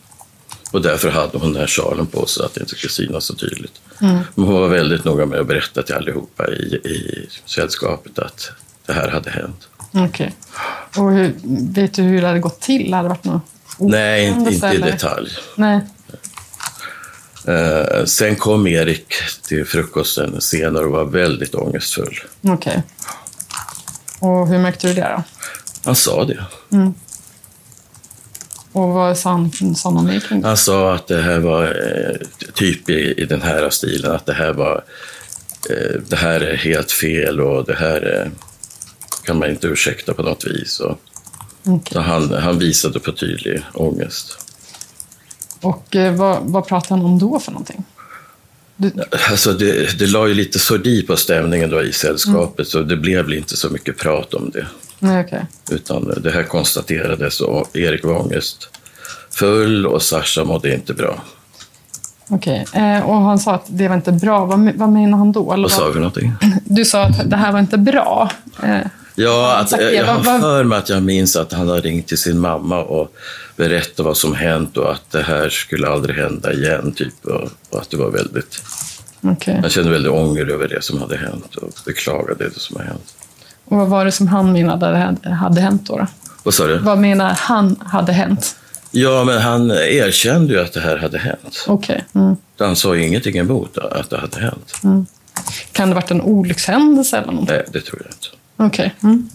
Och 0.72 0.82
därför 0.82 1.10
hade 1.10 1.38
hon 1.38 1.54
den 1.54 1.60
här 1.62 1.68
sjalen 1.68 2.06
på 2.08 2.26
sig, 2.26 2.46
att 2.46 2.54
det 2.54 2.62
inte 2.62 2.76
skulle 2.76 2.92
synas 2.92 3.26
så 3.26 3.36
tydligt. 3.36 3.82
Mm. 4.02 4.18
Men 4.36 4.46
hon 4.46 4.54
var 4.54 4.68
väldigt 4.68 5.04
noga 5.06 5.26
med 5.26 5.40
att 5.40 5.48
berätta 5.48 5.82
till 5.84 5.96
allihopa 5.96 6.48
i, 6.48 6.76
i 6.76 7.28
sällskapet 7.46 8.20
att 8.20 8.52
det 8.86 8.94
här 8.94 9.10
hade 9.10 9.30
hänt. 9.30 9.68
Okej. 9.92 10.36
Och 10.98 11.12
hur, 11.12 11.34
vet 11.74 11.94
du 11.94 12.02
hur 12.02 12.22
det 12.22 12.28
hade 12.28 12.40
gått 12.40 12.60
till? 12.62 12.94
Hade 12.94 13.06
det 13.06 13.10
varit 13.10 13.24
något 13.24 13.42
Nej, 13.80 14.28
inte, 14.28 14.54
inte 14.54 14.68
i 14.68 14.78
detalj. 14.78 15.30
Nej. 15.56 15.80
Eh, 17.48 18.06
sen 18.06 18.36
kom 18.36 18.68
Erik 18.68 19.14
till 19.48 19.66
frukosten 19.66 20.42
senare 20.42 20.86
och 20.86 20.92
var 20.92 21.06
väldigt 21.06 21.56
ångestfull. 21.56 22.20
Okej. 22.42 22.84
Och 24.20 24.48
hur 24.48 24.60
märkte 24.60 24.88
du 24.88 24.94
det 24.94 25.02
då? 25.18 25.24
Han 25.86 25.96
sa 25.96 26.26
det. 26.26 26.46
Och 28.72 28.90
vad 28.90 29.18
sa 29.18 29.30
han, 29.30 29.76
sa 29.76 29.92
han 29.92 30.22
kring 30.22 30.42
det? 30.42 30.48
Han 30.48 30.58
sa 30.58 30.96
att 30.96 31.08
det 31.08 31.22
här 31.22 31.40
var 31.40 31.64
eh, 31.64 32.28
typ 32.54 32.90
i, 32.90 33.14
i 33.18 33.26
den 33.26 33.42
här 33.42 33.70
stilen, 33.70 34.12
att 34.12 34.26
det 34.26 34.34
här 34.34 34.54
var 34.54 34.84
eh, 35.70 36.02
det 36.08 36.16
här 36.16 36.40
är 36.40 36.56
helt 36.56 36.92
fel 36.92 37.42
och 37.42 37.66
det 37.66 37.76
här 37.76 38.22
eh, 38.22 38.32
kan 39.24 39.40
man 39.40 39.50
inte 39.50 39.68
ursäkta 39.68 40.14
på 40.14 40.24
något 40.24 40.46
vis. 40.46 40.80
Och, 40.80 41.00
så 41.92 42.00
han, 42.00 42.34
han 42.34 42.60
visade 42.60 43.00
på 43.00 43.12
tydlig 43.12 43.64
ångest. 43.74 44.45
Och 45.66 45.96
eh, 45.96 46.14
vad, 46.14 46.38
vad 46.42 46.68
pratade 46.68 47.00
han 47.02 47.06
om 47.12 47.20
då 47.20 47.40
för 47.40 47.52
någonting? 47.52 47.84
Du, 48.78 48.92
Alltså 49.32 49.54
det, 49.54 50.00
det 50.00 50.08
la 50.08 50.28
ju 50.28 50.34
lite 50.34 50.60
sordi 50.60 51.02
på 51.04 51.18
stämningen 51.18 51.70
då 51.70 51.82
i 51.84 51.92
sällskapet, 51.94 52.68
så 52.68 52.82
det 52.82 52.98
blev 52.98 53.34
inte 53.34 53.58
så 53.58 53.70
mycket 53.70 53.98
prat 53.98 54.34
om 54.34 54.50
det. 54.54 54.68
nej, 55.00 55.24
okej. 55.26 55.46
Utan 55.72 56.14
det 56.24 56.32
här 56.32 56.44
konstaterades 56.44 57.42
och 57.42 57.76
Erik 57.78 58.04
var 58.04 58.22
ångestfull 58.22 59.86
och 59.88 60.02
Sasha 60.02 60.44
mådde 60.44 60.74
inte 60.74 60.94
bra. 60.94 61.22
Okej. 62.30 62.66
Eh, 62.74 63.10
och 63.10 63.16
han 63.16 63.40
sa 63.40 63.54
att 63.54 63.66
det 63.68 63.88
var 63.88 63.96
inte 63.96 64.12
bra. 64.12 64.46
Vad, 64.46 64.72
vad 64.76 64.90
menar 64.90 65.18
han 65.18 65.32
då? 65.32 65.54
Eller 65.54 65.64
Vad 65.64 65.72
sa 65.72 65.90
vi 65.90 66.00
någonting? 66.00 66.34
Du 66.64 66.86
sa 66.86 67.04
att 67.04 67.30
det 67.30 67.36
här 67.36 67.52
var 67.52 67.60
inte 67.60 67.78
bra. 67.78 68.32
Eh, 68.64 68.80
Ja, 69.16 69.66
det. 69.72 69.92
jag 69.94 70.06
har 70.06 70.40
för 70.40 70.64
mig 70.64 70.78
att 70.78 70.90
jag 70.90 71.04
minns 71.04 71.36
att 71.36 71.54
han 71.54 71.68
har 71.68 71.82
ringt 71.82 72.08
till 72.08 72.18
sin 72.18 72.40
mamma 72.40 72.84
och 72.84 73.16
berättat 73.56 74.06
vad 74.06 74.18
som 74.18 74.36
hänt 74.36 74.78
och 74.78 74.92
att 74.92 75.12
det 75.12 75.22
här 75.22 75.50
skulle 75.50 75.88
aldrig 75.88 76.16
hända 76.16 76.54
igen. 76.54 76.92
Typ, 76.92 77.26
och, 77.26 77.50
och 77.70 77.82
att 77.82 77.90
det 77.90 77.98
var 77.98 78.12
väldigt... 78.12 78.62
okej. 79.22 79.60
Han 79.62 79.70
kände 79.70 79.92
väldigt 79.92 80.12
ånger 80.12 80.52
över 80.52 80.68
det 80.68 80.82
som 80.82 81.02
hade 81.02 81.18
hänt 81.18 81.56
och 81.56 81.70
beklagade 81.86 82.50
det 82.50 82.60
som 82.60 82.78
har 82.78 82.84
hänt. 82.84 83.16
Och 83.66 83.78
vad 83.78 83.88
var 83.88 84.06
det 84.06 84.12
som 84.12 84.28
han 84.28 84.52
menade 84.52 84.86
hade, 84.86 85.30
hade 85.30 85.62
hänt 85.62 85.88
då? 85.88 85.98
då? 85.98 86.08
Vad 86.44 86.54
sa 86.54 86.68
du? 86.68 86.78
Vad 86.78 86.98
menar 86.98 87.34
han 87.38 87.76
hade 87.86 88.14
hänt? 88.14 88.56
Ja, 88.92 89.24
men 89.24 89.42
han 89.42 89.72
erkände 89.72 90.54
ju 90.54 90.62
att 90.62 90.74
det 90.74 90.80
här 90.80 90.98
hade 90.98 91.18
hänt. 91.18 91.66
Okej. 91.68 92.06
Mm. 92.16 92.36
Han 92.60 92.76
sa 92.76 92.96
ju 92.96 93.06
ingenting 93.08 93.38
emot 93.38 93.78
att 93.78 94.10
det 94.10 94.18
hade 94.18 94.40
hänt. 94.40 94.74
Kan 95.72 95.90
det 95.90 95.96
ha 95.96 96.02
varit 96.02 96.12
en 96.12 96.22
olyckshändelse 96.22 97.18
eller 97.18 97.32
någonting? 97.32 97.56
Nej, 97.56 97.66
det 97.72 97.82
tror 97.82 98.02
jag 98.04 98.12
inte. 98.12 98.28
Okej. 98.58 98.96
Mm. 99.04 99.30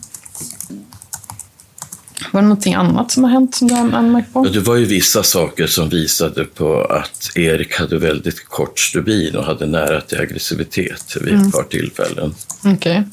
Var 2.33 2.41
det 2.41 2.49
någonting 2.49 2.75
annat 2.75 3.11
som 3.11 3.25
har 3.25 3.31
hänt 3.31 3.55
som 3.55 3.69
du 3.69 3.75
har 3.75 3.93
anmärkt 3.93 4.33
på? 4.33 4.45
Det 4.45 4.61
var 4.61 4.77
ju 4.77 4.85
vissa 4.85 5.23
saker 5.23 5.67
som 5.67 5.89
visade 5.89 6.45
på 6.45 6.85
att 6.85 7.31
Erik 7.35 7.75
hade 7.75 7.99
väldigt 7.99 8.45
kort 8.45 8.79
stubin 8.79 9.37
och 9.37 9.45
hade 9.45 9.67
nära 9.67 10.01
till 10.01 10.21
aggressivitet 10.21 11.17
vid 11.21 11.35
ett 11.35 11.53
par 11.53 11.63
tillfällen. 11.63 12.35
Okej. 12.65 13.05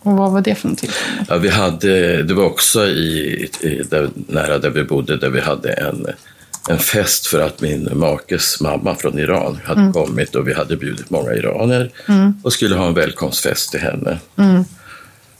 Och 0.00 0.12
vad 0.12 0.32
var 0.32 0.40
det 0.40 0.54
för 0.54 0.68
någonting? 0.68 0.90
Ja, 1.28 1.36
vi 1.36 1.48
hade, 1.48 2.22
det 2.22 2.34
var 2.34 2.44
också 2.44 2.86
i, 2.86 3.48
i 3.60 3.82
där, 3.90 4.10
nära 4.14 4.58
där 4.58 4.70
vi 4.70 4.84
bodde, 4.84 5.16
där 5.16 5.30
vi 5.30 5.40
hade 5.40 5.72
en, 5.72 6.06
en 6.68 6.78
fest 6.78 7.26
för 7.26 7.40
att 7.40 7.60
min 7.60 7.88
makes 7.94 8.60
mamma 8.60 8.94
från 8.94 9.18
Iran 9.18 9.58
hade 9.64 9.92
kommit 9.92 10.34
och 10.34 10.48
vi 10.48 10.54
hade 10.54 10.76
bjudit 10.76 11.10
många 11.10 11.34
iranier 11.34 11.90
och 12.42 12.52
skulle 12.52 12.76
ha 12.76 12.86
en 12.86 12.94
välkomstfest 12.94 13.70
till 13.70 13.80
henne. 13.80 14.18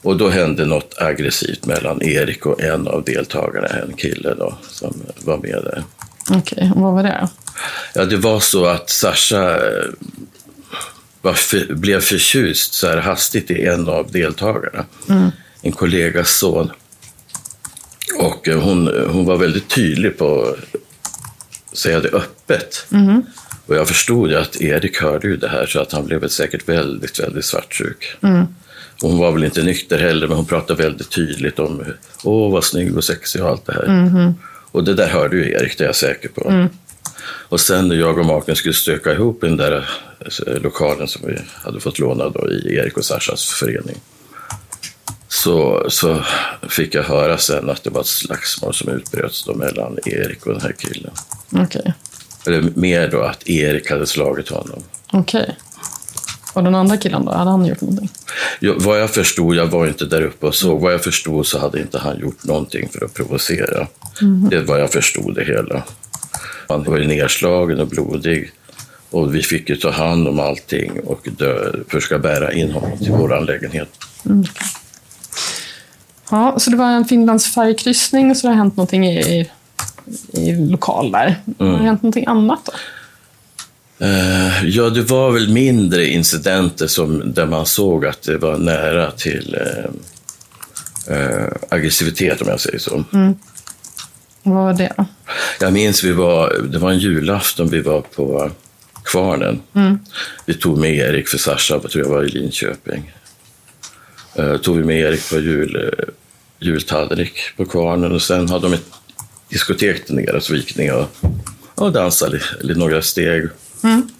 Och 0.05 0.17
då 0.17 0.29
hände 0.29 0.65
något 0.65 0.95
aggressivt 0.99 1.67
mellan 1.67 2.03
Erik 2.03 2.47
och 2.47 2.63
en 2.63 2.89
av 2.89 3.05
deltagarna, 3.05 3.69
en 3.69 3.93
kille 3.93 4.35
då, 4.35 4.59
som 4.71 5.03
var 5.25 5.37
med 5.37 5.61
där. 5.65 5.85
Okej, 6.31 6.73
och 6.75 6.81
vad 6.81 6.95
var 6.95 7.03
det? 7.03 7.29
Ja, 7.95 8.05
det 8.05 8.17
var 8.17 8.41
så 8.41 8.67
att 8.67 8.91
Sasha 8.91 9.57
eh, 9.57 11.35
för, 11.35 11.75
blev 11.75 12.01
förtjust 12.01 12.75
så 12.75 12.89
här 12.89 12.97
hastigt 12.97 13.51
i 13.51 13.67
en 13.67 13.89
av 13.89 14.11
deltagarna. 14.13 14.85
En 15.63 15.73
kollegas 15.73 16.31
son. 16.31 16.71
Och 18.19 18.49
eh, 18.49 18.61
hon, 18.61 19.07
hon 19.09 19.25
var 19.25 19.37
väldigt 19.37 19.69
tydlig 19.69 20.19
på 20.19 20.57
att 21.73 21.79
säga 21.79 22.01
det 22.01 22.09
öppet. 22.09 22.87
Och 23.67 23.77
jag 23.77 23.89
förstod 23.89 24.31
ju 24.31 24.37
att 24.37 24.61
Erik 24.61 25.03
hörde 25.03 25.29
ju 25.29 25.37
det 25.37 25.49
här 25.49 25.67
så 25.67 25.81
att 25.81 25.93
han 25.93 26.07
blev 26.07 26.29
säkert 26.29 26.69
väldigt, 26.69 27.21
väldigt 27.21 27.45
svartsjuk. 27.45 28.17
Och 29.03 29.09
hon 29.11 29.19
var 29.19 29.33
väl 29.33 29.45
inte 29.45 29.63
nykter 29.63 29.99
heller, 29.99 30.29
men 30.29 30.37
hon 30.37 30.47
pratade 30.47 30.83
väldigt 30.83 31.11
tydligt 31.11 31.59
om 31.59 31.85
åh 32.23 32.53
vad 32.53 32.65
snygg 32.65 32.97
och 32.97 33.05
sexig 33.05 33.43
och 33.43 33.49
allt 33.49 33.67
det 33.67 33.73
här. 33.73 34.35
Och 34.71 34.85
det 34.85 34.95
där 34.95 35.09
hörde 35.09 35.37
ju 35.37 35.53
Erik, 35.53 35.79
det 35.79 35.85
är 35.85 35.89
jag 35.89 35.97
säker 35.97 36.29
på. 36.29 36.69
Och 37.49 37.61
sen 37.61 37.89
när 37.89 37.97
jag 37.97 38.19
och 38.19 38.27
maken 38.27 38.57
skulle 38.57 38.75
stöka 38.75 39.13
ihop 39.13 39.45
i 39.45 39.47
den 39.47 39.57
där 39.57 39.89
eh, 40.47 40.63
lokalen 40.63 41.09
som 41.09 41.23
vi 41.27 41.39
hade 41.55 41.81
fått 41.81 41.99
låna 41.99 42.29
då 42.29 42.51
i 42.51 42.75
Erik 42.77 42.97
och 42.97 43.05
Sashas 43.05 43.45
förening. 43.45 43.97
Så, 45.29 45.87
så 45.89 46.25
fick 46.69 46.95
jag 46.95 47.03
höra 47.03 47.39
sen 47.39 47.71
att 47.71 47.85
det 47.85 47.91
var 47.91 48.01
ett 48.01 48.07
slagsmål 48.07 48.75
som 48.75 48.89
utbröts 48.89 49.45
då 49.45 49.55
mellan 49.55 49.99
Erik 50.07 50.47
och 50.47 50.53
den 50.53 50.63
här 50.63 50.75
killen. 50.79 51.11
Okej. 51.53 51.95
Eller 52.47 52.63
mer 52.75 53.09
då 53.09 53.23
att 53.23 53.49
Erik 53.49 53.91
hade 53.91 54.07
slagit 54.07 54.49
honom. 54.49 54.83
Okej. 55.13 55.57
Och 56.55 56.65
den 56.65 56.75
andra 56.75 56.97
killen 56.97 57.25
då? 57.25 57.33
Hade 57.33 57.51
han 57.51 57.67
gjort 57.67 57.81
någonting? 57.81 58.11
Jag, 58.61 58.81
vad 58.81 59.01
jag 59.01 59.11
förstod, 59.11 59.55
jag 59.55 59.67
var 59.67 59.87
inte 59.87 60.05
där 60.05 60.23
uppe 60.23 60.47
och 60.47 60.55
såg, 60.55 60.81
vad 60.81 60.93
jag 60.93 61.05
förstod 61.05 61.47
så 61.47 61.59
hade 61.59 61.81
inte 61.81 61.99
han 61.99 62.19
gjort 62.19 62.45
någonting 62.45 62.89
för 62.89 63.05
att 63.05 63.15
provocera. 63.15 63.87
Det 64.51 64.61
var 64.61 64.79
jag 64.79 64.93
förstod 64.93 65.35
det 65.35 65.45
hela. 65.45 65.83
Han 66.69 66.85
var 66.85 66.99
ju 66.99 67.07
nedslagen 67.07 67.81
och 67.81 67.89
blodig 67.89 68.53
och 69.11 69.35
vi 69.35 69.43
fick 69.43 69.69
ju 69.69 69.77
ta 69.77 69.91
hand 69.91 70.29
om 70.29 70.41
allting 70.41 71.01
och 71.01 71.29
dö, 71.39 71.73
försöka 71.89 72.19
bära 72.19 72.53
in 72.53 72.71
honom 72.71 72.99
till 72.99 73.13
vår 73.13 73.45
lägenhet. 73.47 73.89
Ja, 76.31 76.55
så 76.59 76.71
det 76.71 76.77
var 76.77 76.91
en 76.91 77.05
Finlands 77.05 77.55
färgkryssning 77.55 78.35
så 78.35 78.47
det 78.47 78.51
har 78.51 78.57
hänt 78.57 78.77
någonting 78.77 79.07
i, 79.07 79.21
i, 79.21 79.51
i 80.33 80.71
lokal 80.71 81.13
där. 81.13 81.41
Har 81.59 81.79
det 81.79 81.85
hänt 81.85 82.03
någonting 82.03 82.27
annat 82.27 82.61
då? 82.65 82.73
Eh, 83.99 84.65
ja, 84.65 84.91
det 84.91 85.03
var 85.03 85.31
väl 85.31 85.53
mindre 85.53 86.07
incidenter 86.07 86.87
som, 86.87 87.33
där 87.35 87.47
man 87.47 87.67
såg 87.67 88.07
att 88.07 88.23
det 88.23 88.39
var 88.39 88.59
nära 88.59 89.11
till 89.11 89.57
eh, 89.61 91.17
eh, 91.17 91.49
aggressivitet, 91.69 92.43
om 92.43 92.49
jag 92.49 92.61
säger 92.61 92.79
så. 92.79 93.05
Vad 94.43 94.65
var 94.65 94.75
det? 94.75 95.07
Jag 95.61 95.73
minns 95.73 96.05
vi 96.05 96.13
var, 96.13 96.57
det 96.71 96.79
var 96.79 96.91
en 96.91 96.99
julafton 96.99 97.69
vi 97.69 97.81
var 97.81 98.01
på 98.01 98.51
Kvarnen. 99.05 99.61
Vi 100.47 100.55
tog 100.55 100.79
med 100.79 100.95
Erik 100.95 101.29
för 101.29 101.39
Sasha, 101.39 101.81
tror 101.81 102.05
jag 102.05 102.11
var 102.11 102.25
i 102.25 102.29
Linköping. 102.29 103.13
Uh, 104.39 104.57
tog 104.57 104.77
vi 104.77 104.85
med 104.85 105.01
Erik 105.01 105.31
på 105.31 105.39
jul, 105.39 105.77
uh, 105.77 106.05
jultallrik 106.59 107.39
på 107.57 107.65
Kvarnen 107.65 108.13
och 108.13 108.23
sen 108.23 108.49
hade 108.49 108.67
de 108.69 108.75
ett 108.75 108.87
diskotek 109.49 110.07
där 110.07 110.15
nere, 110.15 110.41
så 110.41 110.53
vi 110.53 110.59
gick 110.59 110.77
ner 110.77 110.95
och, 110.95 111.09
och 111.75 111.93
dansade 111.93 112.41
några 112.63 113.03
steg. 113.03 113.49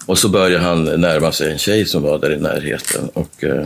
Och 0.05 0.17
så 0.17 0.29
började 0.29 0.63
han 0.63 0.83
närma 0.83 1.31
sig 1.31 1.51
en 1.51 1.57
tjej 1.57 1.85
som 1.85 2.03
var 2.03 2.19
där 2.19 2.33
i 2.33 2.39
närheten. 2.39 3.09
Och, 3.13 3.43
uh, 3.43 3.65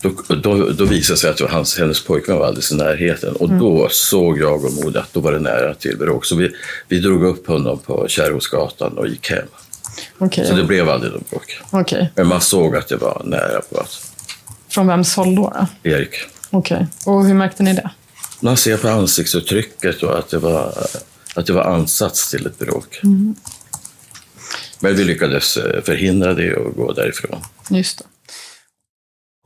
då, 0.00 0.36
då, 0.36 0.70
då 0.70 0.84
visade 0.84 1.14
det 1.14 1.20
sig 1.20 1.30
att 1.30 1.50
hans, 1.50 1.78
hennes 1.78 2.04
pojkvän 2.04 2.38
var 2.38 2.46
alldeles 2.46 2.72
i 2.72 2.76
närheten. 2.76 3.36
Och 3.36 3.50
då 3.50 3.88
såg 3.90 4.38
jag 4.38 4.64
och 4.64 4.72
Moder 4.72 5.00
att 5.00 5.12
då 5.12 5.20
var 5.20 5.32
det 5.32 5.38
nära 5.38 5.74
till 5.74 5.96
bråk. 5.98 6.24
Så 6.24 6.36
vi, 6.36 6.50
vi 6.88 6.98
drog 6.98 7.24
upp 7.24 7.46
honom 7.46 7.78
på 7.78 8.08
Kärrhusgatan 8.08 8.98
och 8.98 9.08
gick 9.08 9.30
hem. 9.30 9.46
Okej. 10.18 10.46
Så 10.46 10.54
det 10.54 10.64
blev 10.64 10.88
aldrig 10.88 11.12
något 11.12 11.30
bråk. 11.30 11.60
Okej. 11.70 12.12
Men 12.14 12.26
man 12.26 12.40
såg 12.40 12.76
att 12.76 12.88
det 12.88 12.96
var 12.96 13.22
nära 13.24 13.60
på 13.70 13.80
att 13.80 14.12
Från 14.68 14.86
vems 14.86 15.16
håll 15.16 15.34
då? 15.34 15.52
då? 15.82 15.90
Erik. 15.90 16.14
Okej. 16.50 16.86
Och 17.06 17.24
hur 17.24 17.34
märkte 17.34 17.62
ni 17.62 17.72
det? 17.72 17.90
Man 18.40 18.56
ser 18.56 18.76
på 18.76 18.88
ansiktsuttrycket 18.88 20.02
och 20.02 20.18
att 20.18 20.30
det 20.30 20.38
var, 20.38 20.72
att 21.34 21.46
det 21.46 21.52
var 21.52 21.62
ansats 21.64 22.30
till 22.30 22.46
ett 22.46 22.58
bråk. 22.58 23.00
Men 24.80 24.96
vi 24.96 25.04
lyckades 25.04 25.56
eh, 25.56 25.82
förhindra 25.82 26.34
det 26.34 26.56
och 26.56 26.76
gå 26.76 26.92
därifrån. 26.92 27.40
Just 27.70 27.98
det. 27.98 28.04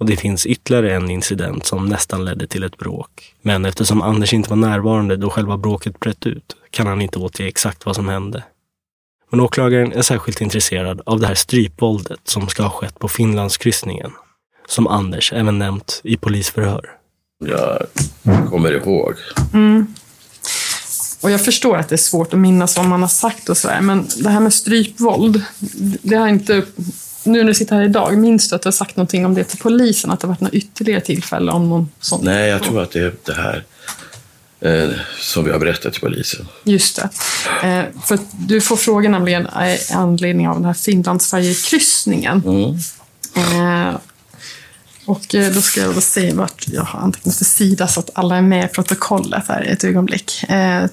Och 0.00 0.06
det 0.06 0.16
finns 0.16 0.46
ytterligare 0.46 0.94
en 0.94 1.10
incident 1.10 1.66
som 1.66 1.86
nästan 1.86 2.24
ledde 2.24 2.46
till 2.46 2.62
ett 2.62 2.76
bråk. 2.76 3.34
Men 3.42 3.64
eftersom 3.64 4.02
Anders 4.02 4.32
inte 4.32 4.50
var 4.50 4.56
närvarande 4.56 5.16
då 5.16 5.30
själva 5.30 5.56
bråket 5.56 6.00
bröt 6.00 6.26
ut 6.26 6.56
kan 6.70 6.86
han 6.86 7.02
inte 7.02 7.18
återge 7.18 7.48
exakt 7.48 7.86
vad 7.86 7.96
som 7.96 8.08
hände. 8.08 8.44
Men 9.30 9.40
åklagaren 9.40 9.92
är 9.92 10.02
särskilt 10.02 10.40
intresserad 10.40 11.00
av 11.06 11.20
det 11.20 11.26
här 11.26 11.34
strypvåldet 11.34 12.20
som 12.24 12.48
ska 12.48 12.62
ha 12.62 12.70
skett 12.70 12.98
på 12.98 13.08
Finlandskryssningen. 13.08 14.10
Som 14.66 14.86
Anders 14.86 15.32
även 15.32 15.58
nämnt 15.58 16.00
i 16.04 16.16
polisförhör. 16.16 16.90
Jag 17.44 17.86
kommer 18.48 18.72
ihåg. 18.72 19.14
Mm. 19.54 19.94
Och 21.20 21.30
jag 21.30 21.44
förstår 21.44 21.76
att 21.76 21.88
det 21.88 21.94
är 21.94 21.96
svårt 21.96 22.34
att 22.34 22.40
minnas 22.40 22.76
vad 22.76 22.86
man 22.86 23.02
har 23.02 23.08
sagt 23.08 23.48
och 23.48 23.56
sådär, 23.56 23.80
men 23.80 24.08
det 24.16 24.30
här 24.30 24.40
med 24.40 24.54
strypvåld, 24.54 25.42
det 26.02 26.16
har 26.16 26.28
inte... 26.28 26.62
Nu 27.24 27.38
när 27.38 27.44
du 27.44 27.54
sitter 27.54 27.76
här 27.76 27.82
idag, 27.82 28.18
minns 28.18 28.48
du 28.48 28.56
att 28.56 28.62
du 28.62 28.66
har 28.66 28.72
sagt 28.72 28.96
någonting 28.96 29.26
om 29.26 29.34
det 29.34 29.44
till 29.44 29.58
polisen? 29.58 30.10
Att 30.10 30.20
det 30.20 30.26
har 30.26 30.32
varit 30.32 30.40
något 30.40 30.52
ytterligare 30.54 31.00
tillfälle 31.00 31.52
om 31.52 31.68
någon 31.68 31.88
sån? 32.00 32.20
Nej, 32.24 32.48
jag 32.48 32.62
tror 32.62 32.82
att 32.82 32.90
det 32.90 33.00
är 33.00 33.14
det 33.24 33.34
här 33.34 33.64
eh, 34.60 34.90
som 35.18 35.44
vi 35.44 35.50
har 35.50 35.58
berättat 35.58 35.92
till 35.92 36.00
polisen. 36.02 36.48
Just 36.64 36.96
det. 36.96 37.08
Eh, 37.68 37.84
för 38.04 38.18
du 38.32 38.60
får 38.60 38.76
fråga 38.76 39.08
nämligen 39.08 39.46
i 39.46 39.92
anledning 39.92 40.48
av 40.48 40.54
den 40.54 40.64
här 40.64 40.74
Finlandsfärjekryssningen. 40.74 42.42
Mm. 42.46 42.78
Eh, 43.36 43.94
och 45.06 45.34
eh, 45.34 45.52
då 45.52 45.60
ska 45.60 45.80
jag 45.80 45.94
då 45.94 46.00
säga 46.00 46.34
vart 46.34 46.68
jag 46.68 46.82
har 46.82 47.00
antecknat 47.00 47.36
för 47.36 47.44
sida 47.44 47.88
så 47.88 48.00
att 48.00 48.10
alla 48.14 48.36
är 48.36 48.42
med 48.42 48.64
i 48.64 48.68
protokollet 48.68 49.44
här 49.48 49.68
i 49.68 49.68
ett 49.68 49.84
ögonblick. 49.84 50.44
Eh, 50.50 50.84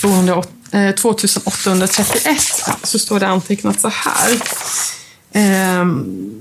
208, 0.00 0.48
eh, 0.72 0.94
2831 0.94 2.40
så 2.82 2.98
står 2.98 3.20
det 3.20 3.26
antecknat 3.26 3.80
så 3.80 3.88
här. 3.88 4.42
Ehm, 5.32 6.40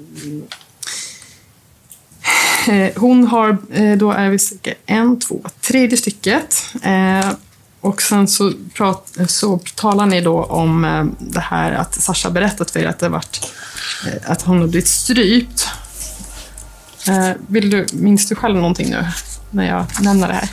eh, 2.67 2.89
hon 2.95 3.27
har, 3.27 3.57
eh, 3.71 3.97
då 3.97 4.11
är 4.11 4.29
vi 4.29 4.39
cirka 4.39 4.73
en, 4.85 5.19
två, 5.19 5.41
tredje 5.61 5.97
stycket. 5.97 6.63
Eh, 6.83 7.29
och 7.81 8.01
sen 8.01 8.27
så, 8.27 8.53
prat, 8.73 9.17
så 9.27 9.59
talar 9.75 10.05
ni 10.05 10.21
då 10.21 10.43
om 10.43 11.11
det 11.19 11.39
här 11.39 11.71
att 11.71 12.01
Sasha 12.01 12.29
berättat 12.29 12.71
för 12.71 12.79
er 12.79 12.85
att 12.85 12.99
det 12.99 13.09
varit, 13.09 13.51
att 14.25 14.41
hon 14.41 14.61
har 14.61 14.67
blivit 14.67 14.87
strypt. 14.87 15.67
Vill 17.47 17.69
du, 17.69 17.85
minns 17.93 18.27
du 18.27 18.35
själv 18.35 18.55
någonting 18.55 18.89
nu 18.89 19.05
när 19.51 19.67
jag 19.67 19.85
nämner 20.01 20.27
det 20.27 20.33
här? 20.33 20.49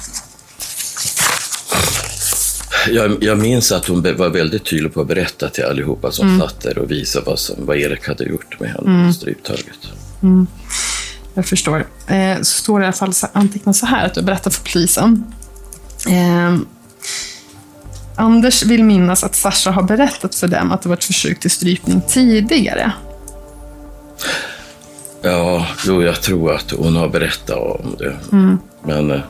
Jag, 2.91 3.25
jag 3.25 3.39
minns 3.39 3.73
att 3.73 3.87
hon 3.87 4.03
var 4.17 4.29
väldigt 4.29 4.65
tydlig 4.65 4.95
på 4.95 5.01
att 5.01 5.07
berätta 5.09 5.49
till 5.49 5.65
allihopa 5.65 6.11
som 6.13 6.29
Mm. 6.29 6.41
satt 6.41 6.61
där 6.61 6.79
och 6.79 6.91
visa 6.91 7.21
vad, 7.27 7.39
som, 7.39 7.57
vad 7.67 7.77
Erik 7.77 8.09
hade 8.09 8.25
gjort 8.25 8.61
med 8.61 8.69
henne 8.71 8.91
Mm. 8.91 9.07
på 9.09 9.15
stryptaget. 9.15 9.79
Mm. 10.23 10.47
Jag 11.35 11.47
förstår. 11.47 11.87
Eh, 12.07 12.37
så 12.39 12.45
står 12.45 12.79
det 12.81 12.85
i 12.85 12.87
alla 12.87 12.93
fall 12.93 13.13
antecknat 13.33 13.77
så 13.77 13.87
här 13.87 14.07
att 14.07 14.15
du 14.15 14.23
berättar 14.23 14.51
för 14.51 14.63
polisen. 14.73 15.25
Eh, 16.09 16.57
Anders 18.17 18.63
vill 18.65 18.85
minnas 18.85 19.25
att 19.25 19.35
Sasha 19.37 19.71
har 19.71 19.83
berättat 19.83 20.35
för 20.35 20.49
dem 20.49 20.73
att 20.73 20.83
det 20.83 20.89
var 20.89 20.97
ett 20.97 21.05
försök 21.05 21.41
till 21.41 21.51
strypning 21.51 22.01
tidigare. 22.09 22.93
Ja, 25.23 25.67
jo, 25.87 26.03
jag 26.03 26.23
tror 26.23 26.53
att 26.55 26.71
hon 26.71 26.97
har 26.97 27.09
berättat 27.09 27.57
om 27.59 27.97
det. 27.99 28.17
Mm. 28.33 28.59
Men 28.87 29.11
eh, 29.11 29.21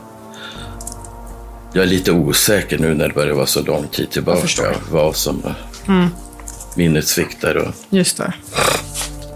jag 1.75 1.83
är 1.83 1.87
lite 1.87 2.11
osäker 2.11 2.77
nu 2.77 2.93
när 2.93 3.07
det 3.07 3.13
börjar 3.13 3.33
vara 3.33 3.45
så 3.45 3.61
lång 3.61 3.87
tid 3.87 4.09
tillbaka. 4.09 4.63
Vad 4.91 5.15
som 5.15 5.41
eh, 5.45 5.51
Mm. 5.87 6.07
minnet 6.75 7.07
sviktar. 7.07 7.55
Och, 7.55 7.73
Just 7.89 8.17
det. 8.17 8.33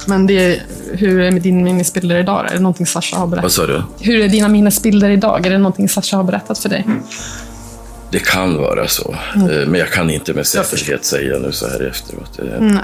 Men 0.08 0.28
det 0.28 0.62
hur 0.94 1.20
är 1.20 1.32
din 1.32 1.64
minnesbilder 1.64 2.18
idag? 2.20 2.46
Är 2.50 2.54
det 2.54 2.60
någonting 2.60 2.86
Sasha 2.86 3.18
har 3.18 3.28
berättat? 3.28 3.44
vad 3.44 3.52
sa 3.52 3.68
du? 3.68 3.84
Hur 4.00 4.20
är 4.22 4.28
dina 4.30 4.48
minnesbilder 4.48 5.10
idag? 5.10 5.46
Är 5.46 5.50
det 5.50 5.58
någonting 5.58 5.90
Sasha 5.90 6.18
har 6.18 6.24
berättat 6.24 6.60
för 6.60 6.70
dig? 6.70 6.86
Det 8.12 8.20
kan 8.20 8.58
vara 8.58 8.88
så. 8.88 9.16
Mm. 9.36 9.50
Eh, 9.50 9.68
Men 9.68 9.80
jag 9.80 9.92
kan 9.92 10.10
inte 10.10 10.34
med 10.34 10.48
säkerhet 10.48 11.06
säga 11.06 11.38
nu 11.40 11.52
så 11.52 11.68
här 11.68 11.88
efteråt. 11.88 12.38
Det- 12.38 12.58
Nej. 12.60 12.84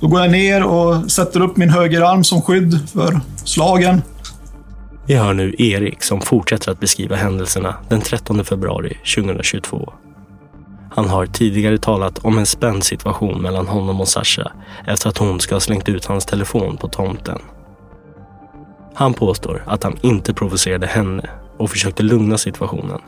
Då 0.00 0.06
går 0.08 0.20
jag 0.20 0.30
ner 0.30 0.62
och 0.64 1.10
sätter 1.10 1.40
upp 1.40 1.56
min 1.56 1.70
högerarm 1.70 2.24
som 2.24 2.42
skydd 2.42 2.78
för 2.92 3.20
slagen. 3.44 4.02
Vi 5.08 5.14
hör 5.14 5.34
nu 5.34 5.54
Erik 5.58 6.02
som 6.02 6.20
fortsätter 6.20 6.72
att 6.72 6.80
beskriva 6.80 7.16
händelserna 7.16 7.74
den 7.88 8.00
13 8.00 8.44
februari 8.44 8.98
2022. 9.16 9.92
Han 10.94 11.08
har 11.08 11.26
tidigare 11.26 11.78
talat 11.78 12.18
om 12.18 12.38
en 12.38 12.46
spänd 12.46 12.84
situation 12.84 13.42
mellan 13.42 13.66
honom 13.66 14.00
och 14.00 14.08
Sasha 14.08 14.52
efter 14.86 15.08
att 15.08 15.18
hon 15.18 15.40
ska 15.40 15.54
ha 15.54 15.60
slängt 15.60 15.88
ut 15.88 16.04
hans 16.04 16.26
telefon 16.26 16.76
på 16.76 16.88
tomten. 16.88 17.38
Han 18.94 19.14
påstår 19.14 19.64
att 19.66 19.82
han 19.82 19.98
inte 20.02 20.34
provocerade 20.34 20.86
henne 20.86 21.30
och 21.56 21.70
försökte 21.70 22.02
lugna 22.02 22.38
situationen. 22.38 23.00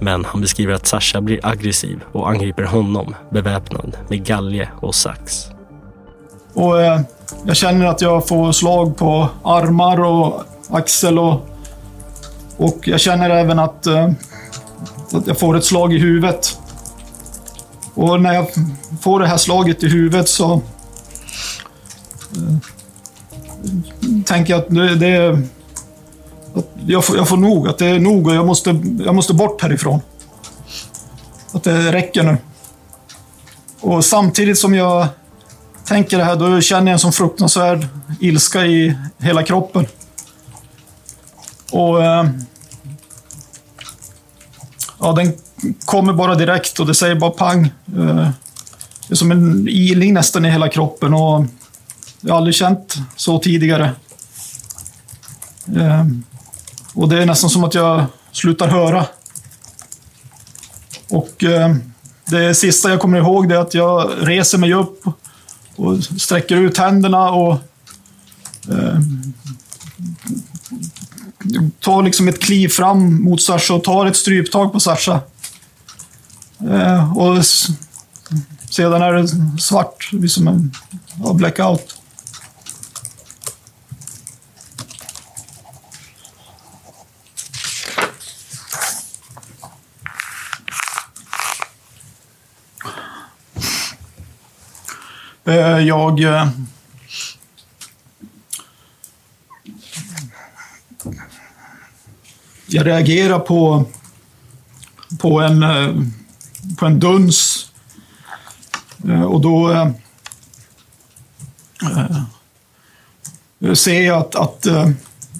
Men 0.00 0.24
han 0.24 0.40
beskriver 0.40 0.74
att 0.74 0.86
Sasha 0.86 1.20
blir 1.20 1.46
aggressiv 1.46 2.00
och 2.12 2.30
angriper 2.30 2.64
honom 2.64 3.14
beväpnad 3.30 3.96
med 4.08 4.26
galge 4.26 4.68
och 4.80 4.94
sax. 4.94 5.46
Och 6.54 6.80
eh, 6.80 7.00
jag 7.44 7.56
känner 7.56 7.86
att 7.86 8.00
jag 8.00 8.28
får 8.28 8.52
slag 8.52 8.96
på 8.96 9.28
armar 9.42 10.00
och 10.00 10.44
axel 10.70 11.18
och, 11.18 11.48
och 12.56 12.88
jag 12.88 13.00
känner 13.00 13.30
även 13.30 13.58
att, 13.58 13.86
eh, 13.86 14.10
att 15.12 15.26
jag 15.26 15.38
får 15.38 15.56
ett 15.56 15.64
slag 15.64 15.92
i 15.92 15.98
huvudet. 15.98 16.58
Och 17.94 18.20
när 18.20 18.32
jag 18.32 18.46
får 19.00 19.20
det 19.20 19.26
här 19.26 19.36
slaget 19.36 19.82
i 19.82 19.88
huvudet 19.88 20.28
så 20.28 20.52
eh, 22.36 22.56
tänker 24.24 24.52
jag 24.52 24.60
att 24.60 24.68
det, 24.68 24.94
det. 24.94 25.42
Att 26.54 26.68
jag, 26.86 27.04
får, 27.04 27.16
jag 27.16 27.28
får 27.28 27.36
nog, 27.36 27.68
att 27.68 27.78
det 27.78 27.86
är 27.86 27.98
nog 27.98 28.26
och 28.26 28.34
jag 28.34 28.46
måste, 28.46 28.80
jag 29.04 29.14
måste 29.14 29.34
bort 29.34 29.62
härifrån. 29.62 30.00
Att 31.52 31.62
det 31.62 31.92
räcker 31.92 32.22
nu. 32.22 32.36
Och 33.80 34.04
samtidigt 34.04 34.58
som 34.58 34.74
jag 34.74 35.06
tänker 35.84 36.18
det 36.18 36.24
här, 36.24 36.36
då 36.36 36.60
känner 36.60 36.86
jag 36.86 36.92
en 36.92 36.98
sån 36.98 37.12
fruktansvärd 37.12 37.86
ilska 38.20 38.66
i 38.66 38.96
hela 39.18 39.42
kroppen. 39.42 39.86
Och... 41.72 42.04
Eh, 42.04 42.26
ja, 45.00 45.12
den 45.12 45.32
kommer 45.84 46.12
bara 46.12 46.34
direkt 46.34 46.80
och 46.80 46.86
det 46.86 46.94
säger 46.94 47.14
bara 47.14 47.30
pang. 47.30 47.64
Eh, 47.96 48.30
det 49.08 49.14
är 49.14 49.14
som 49.14 49.30
en 49.30 49.68
ilning 49.68 50.14
nästan 50.14 50.44
i 50.44 50.50
hela 50.50 50.68
kroppen 50.68 51.14
och 51.14 51.44
jag 52.20 52.32
har 52.32 52.38
aldrig 52.38 52.54
känt 52.54 52.96
så 53.16 53.38
tidigare. 53.38 53.92
Eh, 55.76 56.06
och 56.94 57.08
det 57.08 57.22
är 57.22 57.26
nästan 57.26 57.50
som 57.50 57.64
att 57.64 57.74
jag 57.74 58.04
slutar 58.32 58.68
höra. 58.68 59.06
Och 61.10 61.44
eh, 61.44 61.74
det 62.24 62.54
sista 62.54 62.90
jag 62.90 63.00
kommer 63.00 63.18
ihåg 63.18 63.52
är 63.52 63.56
att 63.56 63.74
jag 63.74 64.10
reser 64.20 64.58
mig 64.58 64.74
upp 64.74 65.06
och 65.76 66.04
sträcker 66.04 66.56
ut 66.56 66.78
händerna 66.78 67.30
och 67.30 67.52
eh, 68.68 68.98
tar 71.80 72.02
liksom 72.02 72.28
ett 72.28 72.40
kliv 72.40 72.68
fram 72.68 73.22
mot 73.22 73.42
Sasha 73.42 73.74
och 73.74 73.84
tar 73.84 74.06
ett 74.06 74.16
stryptag 74.16 74.72
på 74.72 74.80
Sasha. 74.80 75.20
Eh, 76.70 77.18
och 77.18 77.44
sedan 78.70 79.02
är 79.02 79.12
det 79.12 79.28
svart, 79.60 80.10
det 80.12 80.28
som 80.28 80.48
en 80.48 80.72
ja, 81.24 81.32
blackout. 81.32 81.96
Eh, 95.44 95.78
Jag... 95.78 96.20
eh, 96.20 96.48
Jag 102.72 102.86
reagerar 102.86 103.38
på, 103.38 103.84
på, 105.18 105.40
en, 105.40 105.62
eh, 105.62 105.94
på 106.78 106.86
en 106.86 107.00
duns. 107.00 107.70
Eh, 109.08 109.22
och 109.22 109.40
då 109.40 109.70
eh, 109.72 109.88
eh, 113.60 113.74
ser 113.74 114.02
jag 114.02 114.18
att, 114.18 114.34
att, 114.34 114.66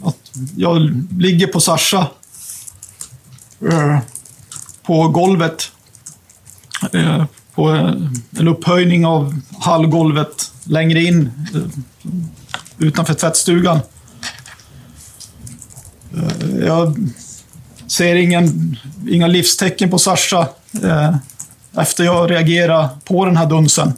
att 0.04 0.32
jag 0.56 1.04
ligger 1.18 1.46
på 1.46 1.60
Sasha. 1.60 2.06
eh, 3.70 3.98
På 4.82 5.08
golvet. 5.08 5.72
Eh, 6.92 7.24
På 7.54 7.68
en 8.38 8.48
upphöjning 8.48 9.06
av 9.06 9.40
hallgolvet 9.60 10.52
längre 10.64 11.02
in 11.02 11.30
utanför 12.78 13.14
tvättstugan. 13.14 13.80
Jag 16.66 17.10
ser 17.92 18.14
ingen, 18.14 18.76
inga 19.08 19.26
livstecken 19.26 19.90
på 19.90 19.98
Sasha 19.98 20.48
eh, 20.82 21.16
efter 21.76 22.04
jag 22.04 22.30
reagerar 22.30 22.88
på 23.04 23.24
den 23.24 23.36
här 23.36 23.46
dunsen. 23.46 23.92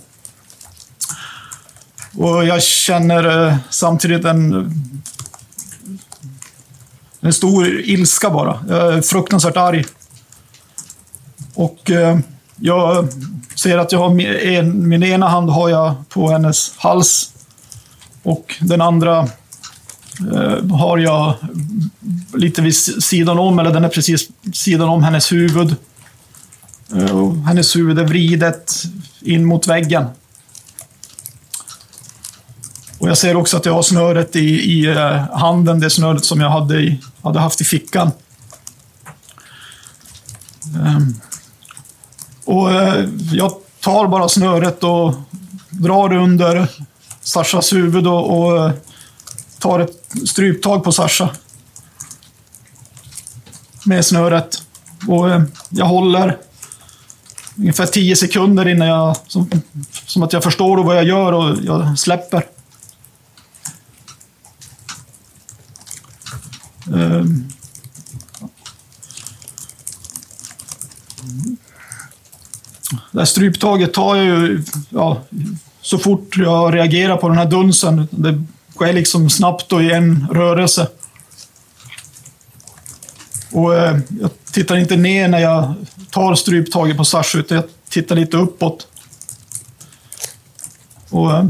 Och 2.16 2.44
jag 2.44 2.62
känner 2.62 3.48
eh, 3.48 3.56
samtidigt 3.70 4.24
en, 4.24 4.70
en 7.20 7.32
stor 7.32 7.80
ilska 7.80 8.30
bara. 8.30 8.64
Jag 8.68 8.94
är 8.94 9.02
fruktansvärt 9.02 9.56
arg. 9.56 9.84
Och 11.54 11.90
eh, 11.90 12.18
jag 12.56 13.08
ser 13.54 13.78
att 13.78 13.92
jag 13.92 13.98
har 13.98 14.10
min, 14.10 14.26
en, 14.26 14.88
min 14.88 15.02
ena 15.02 15.28
hand 15.28 15.50
har 15.50 15.68
jag 15.68 15.94
på 16.08 16.30
hennes 16.30 16.72
hals. 16.76 17.30
Och 18.22 18.54
den 18.60 18.80
andra 18.80 19.28
har 20.72 20.98
jag 20.98 21.34
lite 22.34 22.62
vid 22.62 22.74
sidan 23.04 23.38
om, 23.38 23.58
eller 23.58 23.72
den 23.72 23.84
är 23.84 23.88
precis 23.88 24.28
sidan 24.52 24.88
om 24.88 25.02
hennes 25.02 25.32
huvud. 25.32 25.76
Eh, 26.96 27.32
hennes 27.46 27.76
huvud 27.76 27.98
är 27.98 28.04
vridet 28.04 28.82
in 29.20 29.44
mot 29.44 29.66
väggen. 29.66 30.06
Och 32.98 33.08
jag 33.08 33.18
ser 33.18 33.36
också 33.36 33.56
att 33.56 33.66
jag 33.66 33.72
har 33.72 33.82
snöret 33.82 34.36
i, 34.36 34.48
i 34.48 34.86
eh, 34.86 35.36
handen, 35.38 35.80
det 35.80 35.90
snöret 35.90 36.24
som 36.24 36.40
jag 36.40 36.50
hade, 36.50 36.80
i, 36.80 37.00
hade 37.22 37.40
haft 37.40 37.60
i 37.60 37.64
fickan. 37.64 38.10
Um, 40.74 41.20
och 42.44 42.72
eh, 42.72 43.08
jag 43.32 43.52
tar 43.80 44.08
bara 44.08 44.28
snöret 44.28 44.84
och 44.84 45.14
drar 45.70 46.08
det 46.08 46.16
under 46.16 46.68
Sashas 47.22 47.72
huvud 47.72 48.06
och, 48.06 48.38
och 48.38 48.66
eh, 48.66 48.72
tar 49.64 49.80
ett 49.80 50.28
stryptag 50.28 50.84
på 50.84 50.92
Sasha. 50.92 51.30
Med 53.84 54.06
snöret. 54.06 54.62
Och 55.08 55.30
eh, 55.30 55.42
jag 55.70 55.86
håller 55.86 56.38
ungefär 57.56 57.86
tio 57.86 58.16
sekunder 58.16 58.68
innan 58.68 58.88
jag... 58.88 59.16
Som, 59.26 59.50
som 60.06 60.22
att 60.22 60.32
jag 60.32 60.42
förstår 60.42 60.84
vad 60.84 60.96
jag 60.96 61.04
gör 61.04 61.32
och 61.32 61.56
jag 61.62 61.98
släpper. 61.98 62.46
Um, 66.86 67.48
det 73.12 73.18
här 73.18 73.24
stryptaget 73.24 73.94
tar 73.94 74.16
jag 74.16 74.24
ju 74.24 74.64
ja, 74.88 75.22
så 75.80 75.98
fort 75.98 76.36
jag 76.36 76.74
reagerar 76.74 77.16
på 77.16 77.28
den 77.28 77.38
här 77.38 77.50
dunsen. 77.50 78.08
Det 78.10 78.44
sker 78.74 78.92
liksom 78.92 79.30
snabbt 79.30 79.72
och 79.72 79.82
i 79.82 79.90
en 79.90 80.28
rörelse. 80.32 80.88
Och 83.52 83.74
eh, 83.74 83.98
jag 84.20 84.30
tittar 84.52 84.76
inte 84.76 84.96
ner 84.96 85.28
när 85.28 85.38
jag 85.38 85.74
tar 86.10 86.34
stryptaget 86.34 86.96
på 86.96 87.04
Sasha, 87.04 87.38
utan 87.38 87.56
jag 87.56 87.64
tittar 87.88 88.16
lite 88.16 88.36
uppåt. 88.36 88.86
Och 91.10 91.32
eh, 91.32 91.46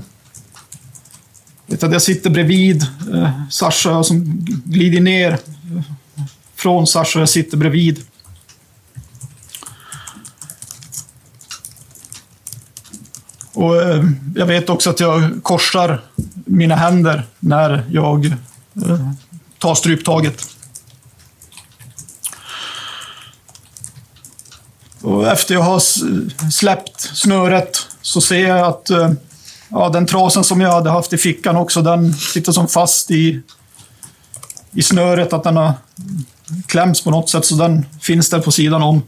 vet 1.66 1.82
att 1.82 1.92
jag 1.92 2.02
sitter 2.02 2.30
bredvid 2.30 2.82
eh, 3.14 3.48
Sasha 3.50 4.04
som 4.04 4.24
glider 4.64 5.00
ner 5.00 5.38
från 6.56 6.86
Sasha. 6.86 7.18
Jag 7.18 7.28
sitter 7.28 7.56
bredvid. 7.56 8.04
Och 13.54 13.82
eh, 13.82 14.04
jag 14.34 14.46
vet 14.46 14.68
också 14.68 14.90
att 14.90 15.00
jag 15.00 15.40
korsar 15.42 16.02
mina 16.34 16.76
händer 16.76 17.26
när 17.40 17.84
jag 17.90 18.26
eh, 18.26 19.10
tar 19.58 19.74
stryptaget. 19.74 20.42
Och 25.02 25.28
efter 25.28 25.54
jag 25.54 25.62
har 25.62 25.80
släppt 26.50 27.00
snöret 27.00 27.86
så 28.02 28.20
ser 28.20 28.48
jag 28.48 28.66
att 28.66 28.90
eh, 28.90 29.12
ja, 29.68 29.88
den 29.88 30.06
trasen 30.06 30.44
som 30.44 30.60
jag 30.60 30.72
hade 30.72 30.90
haft 30.90 31.12
i 31.12 31.18
fickan 31.18 31.56
också, 31.56 31.82
den 31.82 32.14
sitter 32.14 32.52
som 32.52 32.68
fast 32.68 33.10
i, 33.10 33.40
i 34.72 34.82
snöret. 34.82 35.32
Att 35.32 35.44
den 35.44 35.56
har 35.56 35.72
klämts 36.66 37.04
på 37.04 37.10
något 37.10 37.30
sätt, 37.30 37.44
så 37.44 37.54
den 37.54 37.86
finns 38.00 38.30
där 38.30 38.40
på 38.40 38.52
sidan 38.52 38.82
om. 38.82 39.02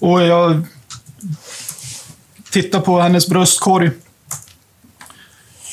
Och 0.00 0.22
jag 0.22 0.62
tittar 2.50 2.80
på 2.80 3.00
hennes 3.00 3.28
bröstkorg. 3.28 3.90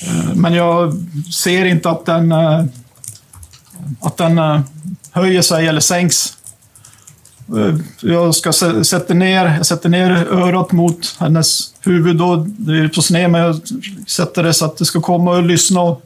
Eh, 0.02 0.36
men 0.36 0.54
jag 0.54 0.94
ser 1.34 1.66
inte 1.66 1.90
att 1.90 2.06
den, 2.06 2.32
eh, 2.32 2.64
att 4.02 4.18
den 4.18 4.38
eh, 4.38 4.62
höjer 5.12 5.42
sig 5.42 5.68
eller 5.68 5.82
sänks. 5.82 6.34
Jag 8.02 8.36
ska 8.36 8.54
sätta 8.84 9.14
ner, 9.14 9.56
jag 9.58 9.66
sätter 9.66 9.90
ner 9.90 10.12
örat 10.12 10.72
mot 10.72 11.16
hennes 11.20 11.74
huvud. 11.82 12.22
Och 12.22 12.48
det 12.48 12.78
är 12.78 12.88
på 12.88 13.02
sned, 13.02 13.32
men 13.32 13.42
jag 13.42 13.62
sätter 14.08 14.44
det 14.44 14.54
så 14.54 14.66
att 14.66 14.78
det 14.78 14.86
ska 14.86 15.02
komma 15.02 15.32
och 15.32 15.44
lyssna. 15.44 15.82
Och, 15.82 16.02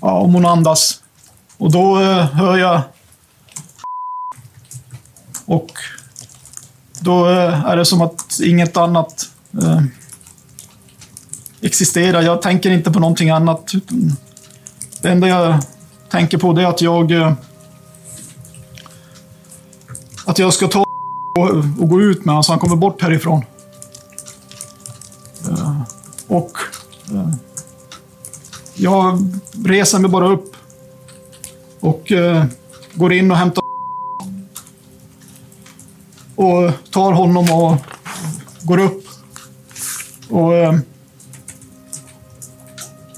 ja, 0.00 0.12
om 0.12 0.34
hon 0.34 0.46
andas. 0.46 1.00
Och 1.56 1.72
då 1.72 1.96
hör 2.32 2.56
jag 2.56 2.82
och 5.48 5.72
då 7.00 7.28
eh, 7.28 7.64
är 7.64 7.76
det 7.76 7.84
som 7.84 8.00
att 8.00 8.40
inget 8.44 8.76
annat 8.76 9.30
eh, 9.62 9.82
existerar. 11.60 12.22
Jag 12.22 12.42
tänker 12.42 12.70
inte 12.70 12.90
på 12.90 13.00
någonting 13.00 13.30
annat. 13.30 13.72
Det 15.02 15.08
enda 15.08 15.28
jag 15.28 15.62
tänker 16.10 16.38
på 16.38 16.52
det 16.52 16.62
är 16.62 16.66
att 16.66 16.80
jag 16.80 17.12
eh, 17.12 17.32
att 20.24 20.38
jag 20.38 20.54
ska 20.54 20.68
ta 20.68 20.84
och, 21.38 21.48
och 21.80 21.88
gå 21.88 22.00
ut 22.00 22.24
med 22.24 22.32
honom 22.32 22.42
så 22.42 22.52
han 22.52 22.58
kommer 22.58 22.76
bort 22.76 23.02
härifrån. 23.02 23.44
Eh, 25.48 25.82
och 26.26 26.58
eh, 27.14 27.28
jag 28.74 29.18
reser 29.64 29.98
mig 29.98 30.10
bara 30.10 30.28
upp 30.28 30.56
och 31.80 32.12
eh, 32.12 32.44
går 32.94 33.12
in 33.12 33.30
och 33.30 33.36
hämtar 33.36 33.67
och 36.38 36.72
tar 36.90 37.12
honom 37.12 37.52
och 37.52 37.76
går 38.62 38.78
upp. 38.78 39.04
Och 40.28 40.54
eh, 40.54 40.78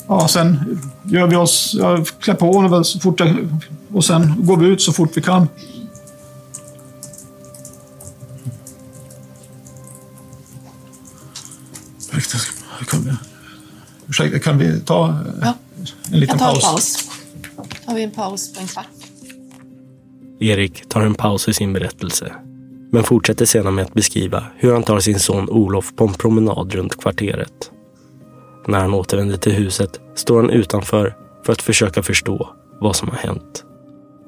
ja, 0.08 0.28
sen 0.28 0.80
gör 1.04 1.26
vi 1.26 1.36
oss, 1.36 1.74
jag 1.78 2.06
klär 2.06 2.34
på 2.34 2.52
honom 2.52 2.84
så 2.84 3.00
fort 3.00 3.20
jag, 3.20 3.48
och 3.92 4.04
sen 4.04 4.34
går 4.38 4.56
vi 4.56 4.66
ut 4.66 4.82
så 4.82 4.92
fort 4.92 5.16
vi 5.16 5.22
kan. 5.22 5.48
Kan 12.88 13.04
vi, 13.04 13.12
ursäkta, 14.08 14.38
kan 14.38 14.58
vi 14.58 14.80
ta 14.80 15.18
ja. 15.42 15.54
en 16.12 16.20
liten 16.20 16.38
paus? 16.38 16.64
paus? 16.64 17.08
Tar 17.86 17.94
vi 17.94 18.02
en 18.02 18.10
paus 18.10 18.52
på 18.54 18.60
en 18.60 18.66
kvart? 18.66 18.86
Erik 20.40 20.88
tar 20.88 21.00
en 21.00 21.14
paus 21.14 21.48
i 21.48 21.54
sin 21.54 21.72
berättelse 21.72 22.34
men 22.92 23.04
fortsätter 23.04 23.44
sedan 23.46 23.74
med 23.74 23.84
att 23.84 23.94
beskriva 23.94 24.44
hur 24.56 24.72
han 24.72 24.82
tar 24.82 25.00
sin 25.00 25.18
son 25.18 25.48
Olof 25.48 25.96
på 25.96 26.04
en 26.04 26.14
promenad 26.14 26.74
runt 26.74 27.00
kvarteret. 27.00 27.70
När 28.68 28.78
han 28.78 28.94
återvänder 28.94 29.36
till 29.36 29.52
huset 29.52 30.00
står 30.14 30.36
han 30.36 30.50
utanför 30.50 31.16
för 31.46 31.52
att 31.52 31.62
försöka 31.62 32.02
förstå 32.02 32.48
vad 32.80 32.96
som 32.96 33.08
har 33.08 33.16
hänt. 33.16 33.64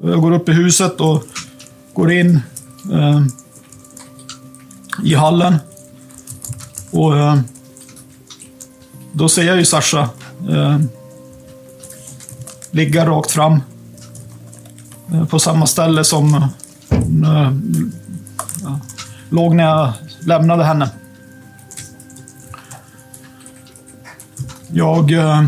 Jag 0.03 0.21
går 0.21 0.33
upp 0.33 0.49
i 0.49 0.53
huset 0.53 1.01
och 1.01 1.25
går 1.95 2.13
in 2.13 2.41
eh, 2.93 3.23
i 5.05 5.15
hallen. 5.15 5.55
Och 6.91 7.19
eh, 7.19 7.41
då 9.13 9.29
ser 9.29 9.43
jag 9.43 9.57
ju 9.57 9.65
Sasha 9.65 10.09
eh, 10.51 10.79
ligga 12.71 13.07
rakt 13.07 13.31
fram 13.31 13.61
eh, 15.13 15.25
på 15.25 15.39
samma 15.39 15.67
ställe 15.67 16.05
som 16.05 16.49
hon 16.91 17.93
eh, 18.65 18.77
låg 19.31 19.55
när 19.55 19.65
jag 19.65 19.93
lämnade 20.21 20.65
henne. 20.65 20.91
Jag 24.69 25.13
eh, 25.13 25.45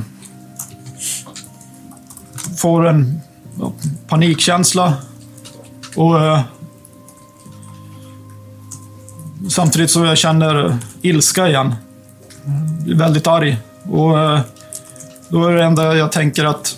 får 2.57 2.87
en 2.87 3.21
panikkänsla 4.09 4.95
och 5.97 6.25
eh, 6.25 6.41
samtidigt 9.49 9.91
så 9.91 10.05
jag 10.05 10.19
känner 10.19 10.79
ilska 11.03 11.49
igen. 11.49 11.75
Jag 12.85 12.95
är 12.95 12.99
väldigt 12.99 13.27
arg 13.27 13.59
och 13.91 14.19
eh, 14.21 14.41
då 15.29 15.47
är 15.47 15.55
det 15.55 15.65
enda 15.65 15.97
jag 15.97 16.13
tänker 16.13 16.45
att 16.45 16.77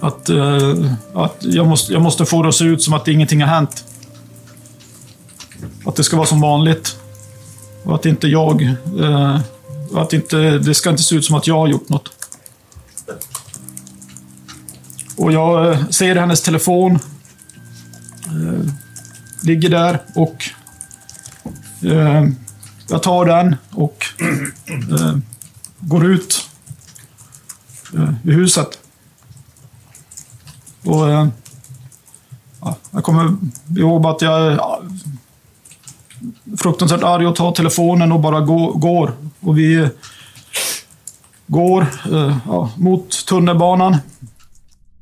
att, 0.00 0.28
eh, 0.28 0.92
att 1.14 1.36
jag, 1.40 1.66
måste, 1.66 1.92
jag 1.92 2.02
måste 2.02 2.24
få 2.24 2.42
det 2.42 2.48
att 2.48 2.54
se 2.54 2.64
ut 2.64 2.82
som 2.82 2.94
att 2.94 3.08
ingenting 3.08 3.40
har 3.40 3.48
hänt. 3.48 3.83
Att 5.86 5.96
det 5.96 6.04
ska 6.04 6.16
vara 6.16 6.26
som 6.26 6.40
vanligt. 6.40 6.96
Och 7.82 7.94
att 7.94 8.06
inte 8.06 8.28
jag... 8.28 8.62
Eh, 9.00 9.40
att 9.94 10.12
inte, 10.12 10.36
det 10.58 10.74
ska 10.74 10.90
inte 10.90 11.02
se 11.02 11.16
ut 11.16 11.24
som 11.24 11.36
att 11.36 11.46
jag 11.46 11.58
har 11.58 11.68
gjort 11.68 11.88
något. 11.88 12.10
Och 15.16 15.32
jag 15.32 15.72
eh, 15.72 15.88
ser 15.88 16.16
hennes 16.16 16.42
telefon. 16.42 16.98
Eh, 18.26 18.70
ligger 19.42 19.68
där 19.68 20.02
och 20.14 20.44
Eh, 21.84 22.24
jag 22.88 23.02
tar 23.02 23.26
den 23.26 23.56
och 23.70 24.04
eh, 25.00 25.16
går 25.80 26.06
ut 26.06 26.48
eh, 27.94 28.14
i 28.24 28.32
huset. 28.32 28.78
Och, 30.84 31.10
eh, 31.10 31.28
ja, 32.60 32.76
jag 32.90 33.04
kommer 33.04 33.36
ihåg 33.76 34.06
att 34.06 34.22
jag 34.22 34.58
fruktansvärt 36.58 37.02
arg 37.02 37.26
och 37.26 37.36
tar 37.36 37.52
telefonen 37.52 38.12
och 38.12 38.20
bara 38.20 38.40
gå, 38.40 38.72
går. 38.72 39.12
Och 39.40 39.58
vi 39.58 39.74
eh, 39.74 39.88
går 41.46 41.86
eh, 42.12 42.36
ja, 42.46 42.70
mot 42.76 43.26
tunnelbanan. 43.26 43.96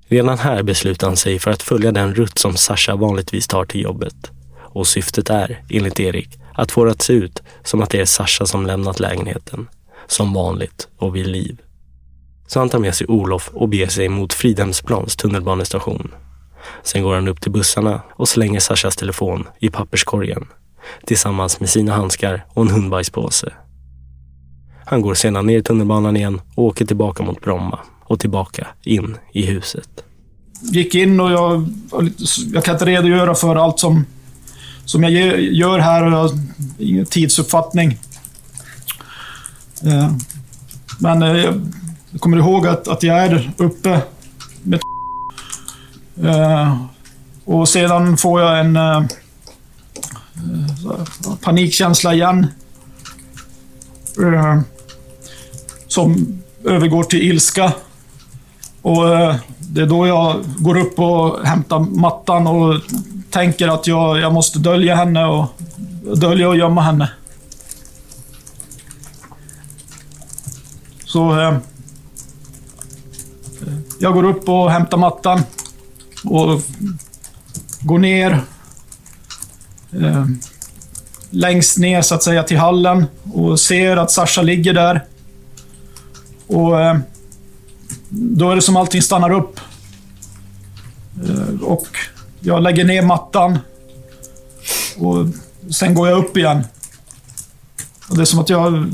Redan 0.09 0.39
här 0.39 0.63
beslutar 0.63 1.07
han 1.07 1.17
sig 1.17 1.39
för 1.39 1.51
att 1.51 1.63
följa 1.63 1.93
den 1.93 2.15
rutt 2.15 2.39
som 2.39 2.57
Sasha 2.57 2.97
vanligtvis 2.97 3.47
tar 3.47 3.65
till 3.65 3.83
jobbet. 3.83 4.31
Och 4.61 4.87
syftet 4.87 5.31
är, 5.31 5.63
enligt 5.69 6.01
Erik, 6.01 6.29
att 6.55 6.73
få 6.73 6.85
det 6.85 6.91
att 6.91 7.03
se 7.03 7.13
ut 7.13 7.43
som 7.65 7.83
att 7.83 7.91
det 7.91 8.01
är 8.01 8.05
Sasha 8.05 8.47
som 8.47 8.67
lämnat 8.67 9.01
lägenheten. 9.01 9.69
Som 10.07 10.33
vanligt 10.33 10.89
och 10.99 11.17
vid 11.17 11.27
liv. 11.27 11.61
Så 12.47 12.59
han 12.59 12.69
tar 12.69 12.79
med 12.79 12.95
sig 12.95 13.07
Olof 13.07 13.51
och 13.53 13.69
beger 13.69 13.89
sig 13.89 14.09
mot 14.09 14.33
Fridhemsplans 14.33 15.17
tunnelbanestation. 15.17 16.15
Sen 16.83 17.03
går 17.03 17.15
han 17.15 17.29
upp 17.29 17.41
till 17.41 17.53
bussarna 17.53 18.01
och 18.11 18.29
slänger 18.29 18.61
Sashas 18.61 18.97
telefon 18.97 19.49
i 19.59 19.71
papperskorgen 19.71 20.47
tillsammans 21.07 21.61
med 21.61 21.69
sina 21.69 21.93
handskar 21.93 22.45
och 22.49 22.63
en 22.63 22.71
hundbajspåse. 22.71 23.53
Han 24.85 25.03
går 25.03 25.15
sedan 25.15 25.47
ner 25.47 25.59
i 25.59 25.63
tunnelbanan 25.63 26.17
igen 26.17 26.41
och 26.55 26.65
åker 26.65 26.85
tillbaka 26.85 27.23
mot 27.23 27.41
Bromma 27.41 27.79
och 28.05 28.21
tillbaka 28.21 28.67
in 28.83 29.17
i 29.33 29.47
huset. 29.47 29.89
Gick 30.63 30.95
in 30.95 31.21
och 31.21 31.33
jag, 31.33 31.69
jag 32.53 32.65
kan 32.65 32.75
inte 32.75 32.85
redogöra 32.85 33.35
för 33.35 33.57
allt 33.57 33.79
som, 33.79 34.05
som 34.85 35.03
jag 35.03 35.13
gör 35.41 35.79
här 35.79 36.05
och 36.05 36.13
jag 36.13 36.19
har 36.19 36.31
ingen 36.79 37.07
tidsuppfattning. 37.07 37.99
Eh, 39.85 40.13
men 40.99 41.23
eh, 41.23 41.55
jag 42.11 42.21
kommer 42.21 42.37
ihåg 42.37 42.67
att, 42.67 42.89
att 42.89 43.03
jag 43.03 43.19
är 43.19 43.51
uppe 43.57 44.01
med 44.63 44.81
eh, 46.25 46.77
och 47.45 47.69
sedan 47.69 48.17
får 48.17 48.41
jag 48.41 48.61
en 48.61 48.79
panikkänsla 51.41 52.15
igen. 52.15 52.47
Eh, 54.19 54.61
som 55.87 56.39
övergår 56.65 57.05
till 57.05 57.23
ilska. 57.23 57.73
Och 58.83 59.09
eh, 59.19 59.37
Det 59.59 59.83
är 59.83 59.87
då 59.87 60.07
jag 60.07 60.45
går 60.59 60.79
upp 60.79 60.99
och 60.99 61.47
hämtar 61.47 61.79
mattan 61.79 62.47
och 62.47 62.81
tänker 63.31 63.69
att 63.69 63.87
jag, 63.87 64.19
jag 64.19 64.33
måste 64.33 64.59
dölja 64.59 64.95
henne 64.95 65.25
och 65.25 65.47
dölja 66.17 66.49
och 66.49 66.57
gömma 66.57 66.83
henne. 66.83 67.11
Så 71.05 71.41
eh, 71.41 71.57
jag 74.01 74.15
går 74.15 74.25
upp 74.25 74.49
och 74.49 74.71
hämtar 74.71 74.99
mattan 74.99 75.43
och 76.25 76.63
går 77.81 77.99
ner 77.99 78.41
eh, 80.01 80.27
längst 81.31 81.79
ner 81.79 82.03
så 82.03 82.15
att 82.15 82.23
säga 82.23 82.43
till 82.43 82.59
hallen 82.59 83.07
och 83.33 83.61
ser 83.61 83.97
att 83.97 84.11
Sasha 84.11 84.43
ligger 84.43 84.75
där. 84.75 85.05
Och 86.47 86.81
eh, 86.81 86.99
då 88.09 88.51
är 88.51 88.57
det 88.57 88.63
som 88.63 88.77
allting 88.77 89.03
stannar 89.03 89.31
upp. 89.31 89.61
Eh, 91.29 91.63
och 91.63 91.89
jag 92.41 92.63
lägger 92.63 92.85
ner 92.85 93.03
mattan. 93.03 93.59
Och 94.97 95.27
sen 95.71 95.95
går 95.95 96.09
jag 96.09 96.19
upp 96.19 96.37
igen. 96.37 96.65
Och 98.09 98.17
det 98.17 98.23
är 98.23 98.27
som 98.27 98.39
att 98.39 98.49
jag 98.49 98.87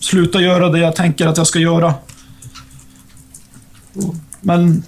slutar 0.00 0.40
göra 0.40 0.68
det 0.68 0.78
jag 0.78 0.96
tänker 0.96 1.26
att 1.26 1.36
jag 1.36 1.46
ska 1.46 1.58
göra. 1.58 1.94
Men 4.40 4.82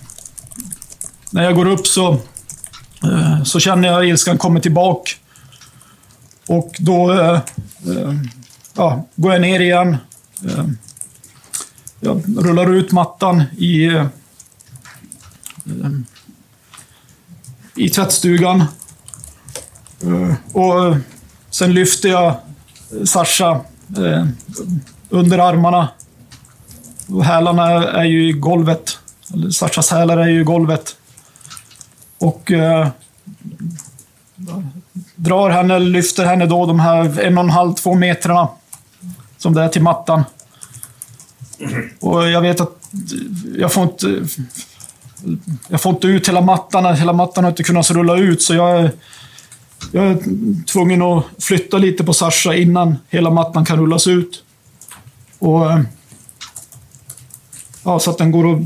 när 1.31 1.45
jag 1.45 1.55
går 1.55 1.67
upp 1.67 1.87
så, 1.87 2.19
Eh, 3.05 3.43
så 3.43 3.61
känner 3.61 3.89
jag 3.89 4.09
ilskan 4.09 4.39
kommer 4.39 4.61
tillbaka. 4.61 5.11
Och 6.47 6.77
då 6.79 7.13
eh, 7.13 7.41
eh 7.87 8.15
ja, 8.75 9.07
går 9.17 9.33
jag 9.33 9.41
ner 9.41 9.61
igen. 9.61 9.97
Eh, 10.45 10.67
jag 12.01 12.23
rullar 12.39 12.75
ut 12.75 12.93
mattan 12.93 13.43
i, 13.59 14.05
i 17.75 17.89
tvättstugan. 17.89 18.65
Och 20.53 20.97
sen 21.51 21.75
lyfter 21.75 22.09
jag 22.09 22.37
Sasha 23.05 23.61
under 25.09 25.39
armarna. 25.39 25.89
Och 27.09 27.25
hälarna 27.25 27.65
är 27.89 28.05
ju 28.05 28.29
i 28.29 28.33
golvet. 28.33 28.99
Sashas 29.53 29.91
hälar 29.91 30.17
är 30.19 30.29
ju 30.29 30.41
i 30.41 30.45
golvet. 30.45 30.97
Och 32.21 32.53
eh, 32.53 32.89
drar 35.15 35.51
henne, 35.51 35.79
lyfter 35.79 36.25
henne 36.25 36.47
då 36.47 36.67
de 36.67 36.81
här 36.81 37.21
en 37.21 37.39
och 37.39 37.45
en 37.45 37.51
halv, 37.51 37.75
två 37.75 37.95
metrarna 37.95 38.49
som 39.39 39.55
det 39.55 39.63
är 39.63 39.69
till 39.69 39.83
mattan. 39.83 40.25
Och 42.01 42.31
jag 42.31 42.41
vet 42.41 42.61
att 42.61 42.77
jag 43.57 43.73
får 43.73 43.83
inte... 43.83 44.27
Jag 45.69 45.81
får 45.81 45.93
inte 45.93 46.07
ut 46.07 46.29
hela 46.29 46.41
mattan. 46.41 46.97
Hela 46.97 47.13
mattan 47.13 47.45
har 47.45 47.51
inte 47.51 47.63
kunnat 47.63 47.91
rulla 47.91 48.17
ut, 48.17 48.43
så 48.43 48.55
jag, 48.55 48.91
jag 49.93 50.07
är 50.07 50.19
tvungen 50.65 51.03
att 51.03 51.25
flytta 51.39 51.79
lite 51.79 52.05
på 52.05 52.13
Sasha 52.13 52.55
innan 52.55 52.97
hela 53.09 53.31
mattan 53.31 53.65
kan 53.65 53.79
rullas 53.79 54.07
ut. 54.07 54.45
Och... 55.39 55.73
Eh, 55.73 55.81
ja, 57.85 57.99
så 57.99 58.11
att 58.11 58.19
den 58.19 58.31
går 58.31 58.55
att 58.55 58.61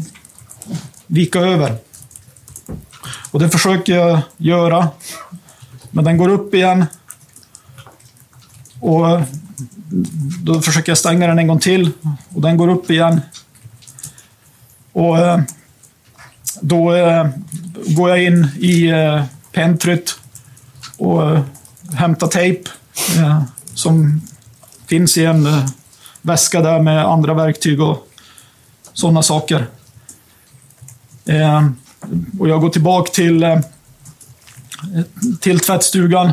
vika 1.06 1.38
över. 1.40 1.76
Och 3.30 3.40
det 3.40 3.50
försöker 3.50 3.96
jag 3.96 4.20
göra. 4.36 4.88
Men 5.90 6.04
den 6.04 6.16
går 6.16 6.28
upp 6.28 6.54
igen. 6.54 6.84
Och 8.80 9.20
då 10.42 10.62
försöker 10.62 10.90
jag 10.90 10.98
stänga 10.98 11.26
den 11.26 11.38
en 11.38 11.46
gång 11.46 11.60
till. 11.60 11.90
Och 12.34 12.40
den 12.40 12.56
går 12.56 12.68
upp 12.68 12.90
igen. 12.90 13.20
Och 14.92 15.18
eh, 15.18 15.40
då 16.60 16.94
eh, 16.94 17.26
går 17.86 18.10
jag 18.10 18.22
in 18.22 18.48
i 18.58 18.86
eh, 18.88 19.24
pentryt 19.52 20.18
och 20.96 21.38
hämtar 21.94 22.26
tejp 22.26 22.70
som 23.74 24.20
finns 24.86 25.18
i 25.18 25.24
en 25.24 25.48
väska 26.22 26.60
där 26.60 26.82
med 26.82 27.04
andra 27.04 27.34
verktyg 27.34 27.80
och 27.80 28.08
sådana 28.92 29.22
saker. 29.22 29.66
Och 32.38 32.48
jag 32.48 32.60
går 32.60 32.68
tillbaka 32.68 33.12
till, 33.12 33.42
eh, 33.42 33.58
till 35.40 35.60
tvättstugan. 35.60 36.32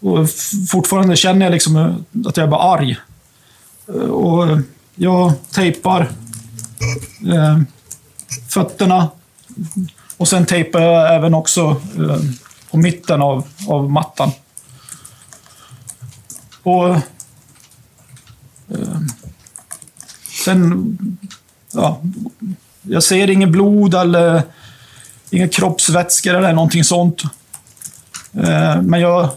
Och 0.00 0.28
fortfarande 0.68 1.16
känner 1.16 1.46
jag 1.46 1.52
liksom 1.52 1.76
eh, 1.76 1.94
att 2.28 2.36
jag 2.36 2.46
är 2.46 2.50
bara 2.50 2.74
arg. 2.74 2.96
Eh, 3.88 3.94
och 3.94 4.58
jag 4.94 5.32
tejpar 5.50 6.10
eh, 7.32 7.58
fötterna. 8.48 9.08
Och 10.16 10.28
sen 10.28 10.46
tejpar 10.46 10.80
jag 10.80 11.14
även 11.14 11.34
också 11.34 11.80
eh, 11.98 12.20
på 12.70 12.76
mitten 12.76 13.22
av, 13.22 13.48
av 13.68 13.90
mattan. 13.90 14.30
Och 16.62 16.96
Eh, 18.74 19.00
sen, 20.44 20.98
ja, 21.72 22.02
jag 22.82 23.02
ser 23.02 23.30
inget 23.30 23.48
blod 23.48 23.94
eller 23.94 24.42
inga 25.30 25.48
kroppsvätskor 25.48 26.34
eller 26.34 26.52
någonting 26.52 26.84
sånt. 26.84 27.22
Eh, 28.32 28.82
men 28.82 29.00
jag 29.00 29.28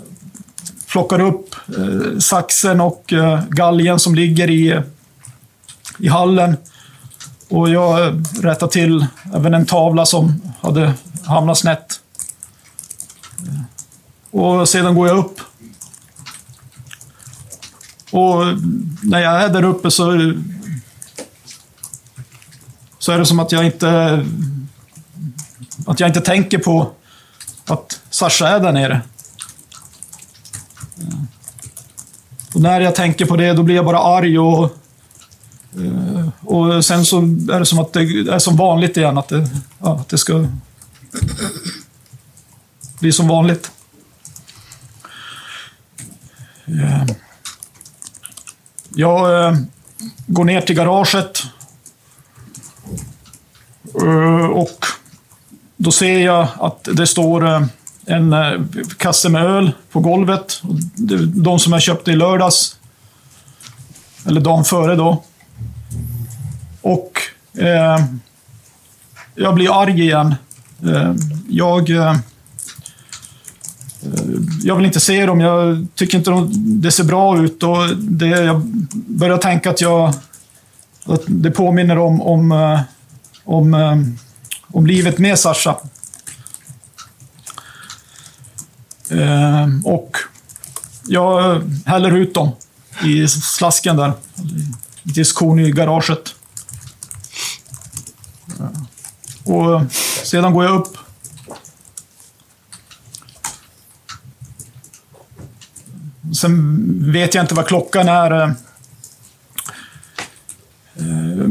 plockar 0.92 1.20
upp 1.20 1.56
eh, 1.78 2.20
saxen 2.20 2.82
och 2.82 3.14
eh, 3.14 3.44
galgen 3.50 4.00
som 4.00 4.16
ligger 4.16 4.50
i, 4.50 4.82
i 6.00 6.08
hallen. 6.08 6.58
Och 7.50 7.70
jag 7.70 8.24
rättar 8.42 8.68
till 8.68 9.06
även 9.34 9.54
en 9.54 9.66
tavla 9.66 10.06
som 10.06 10.42
hade 10.62 10.94
hamnat 11.26 11.58
snett. 11.58 12.00
Och 14.32 14.70
sedan 14.70 14.96
går 14.96 15.08
jag 15.08 15.18
upp 15.18 15.40
och 18.14 18.46
när 19.04 19.20
jag 19.20 19.44
är 19.44 19.50
där 19.50 19.64
uppe 19.64 19.92
så, 19.92 20.34
så 23.04 23.12
är 23.12 23.20
det 23.20 23.26
som 23.26 23.40
att 23.40 23.52
jag 23.52 23.66
inte 23.66 24.26
att 25.86 26.00
jag 26.00 26.10
inte 26.10 26.22
tänker 26.22 26.58
på 26.58 26.92
att 27.66 28.02
Sasha 28.10 28.48
är 28.48 28.60
där 28.60 28.72
nere. 28.72 29.02
Och 32.54 32.62
när 32.62 32.82
jag 32.82 32.96
tänker 32.96 33.26
på 33.26 33.36
det, 33.36 33.54
då 33.54 33.64
blir 33.64 33.76
jag 33.76 33.86
bara 33.86 34.00
arg 34.00 34.40
och, 34.40 34.78
och 36.42 36.86
sen 36.86 37.06
så 37.06 37.18
är 37.54 37.60
det 37.60 37.66
som 37.66 37.80
att 37.80 37.94
det 37.94 38.00
är 38.02 38.40
som 38.40 38.56
vanligt 38.56 38.98
igen, 38.98 39.18
att 39.18 39.28
det, 39.28 39.50
ja, 39.80 40.00
att 40.00 40.10
det 40.10 40.18
ska 40.18 40.48
bli 43.00 43.12
som 43.12 43.28
vanligt. 43.28 43.72
Jag 48.96 49.48
eh, 49.48 49.58
går 50.28 50.44
ner 50.44 50.62
till 50.62 50.76
garaget. 50.76 51.44
Eh, 54.02 54.46
och 54.46 54.86
då 55.78 55.92
ser 55.92 56.20
jag 56.20 56.48
att 56.60 56.88
det 56.92 57.08
står 57.08 57.48
eh, 57.48 57.64
en 58.06 58.34
eh, 58.34 58.62
kasse 58.98 59.30
med 59.30 59.46
öl 59.46 59.72
på 59.92 60.00
golvet. 60.00 60.62
De 61.36 61.60
som 61.60 61.74
jag 61.74 61.82
köpte 61.82 62.12
i 62.12 62.16
lördags. 62.16 62.78
Eller 64.26 64.42
dagen 64.42 64.66
före 64.66 64.96
då. 64.96 65.24
Och 66.82 67.22
eh, 67.58 68.06
jag 69.36 69.56
blir 69.56 69.82
arg 69.82 70.02
igen. 70.02 70.36
Eh, 70.86 71.14
jag... 71.50 71.90
Eh, 71.90 72.16
jag 74.64 74.76
vill 74.76 74.86
inte 74.86 75.00
se 75.00 75.26
dem. 75.26 75.40
Jag 75.40 75.88
tycker 75.96 76.18
inte 76.18 76.30
de, 76.30 76.50
det 76.82 76.92
ser 76.92 77.04
bra 77.04 77.44
ut. 77.44 77.64
Och 77.64 77.98
det, 77.98 78.28
jag 78.28 78.62
börjar 78.94 79.38
tänka 79.38 79.70
att, 79.70 79.82
jag, 79.82 80.14
att 81.06 81.22
det 81.28 81.52
påminner 81.52 81.98
om, 81.98 82.22
om, 82.22 82.52
eh, 82.52 82.80
om, 83.46 83.74
eh, 83.74 83.98
om 84.72 84.88
livet 84.88 85.18
med 85.18 85.40
Sasha. 85.40 85.78
Eh, 89.10 89.68
och 89.86 90.18
jag 91.08 91.62
häller 91.86 92.12
ut 92.12 92.34
dem 92.34 92.52
i 93.04 93.28
slasken 93.28 93.98
där. 93.98 94.14
I 95.04 95.10
diskon 95.10 95.60
i 95.60 95.72
garaget. 95.72 96.36
Eh, 98.60 99.54
och 99.54 99.82
sedan 100.24 100.54
går 100.54 100.64
jag 100.66 100.76
upp. 100.76 100.98
Sen 106.36 107.12
vet 107.12 107.34
jag 107.34 107.44
inte 107.44 107.56
vad 107.56 107.68
klockan 107.68 108.10
är. 108.10 108.56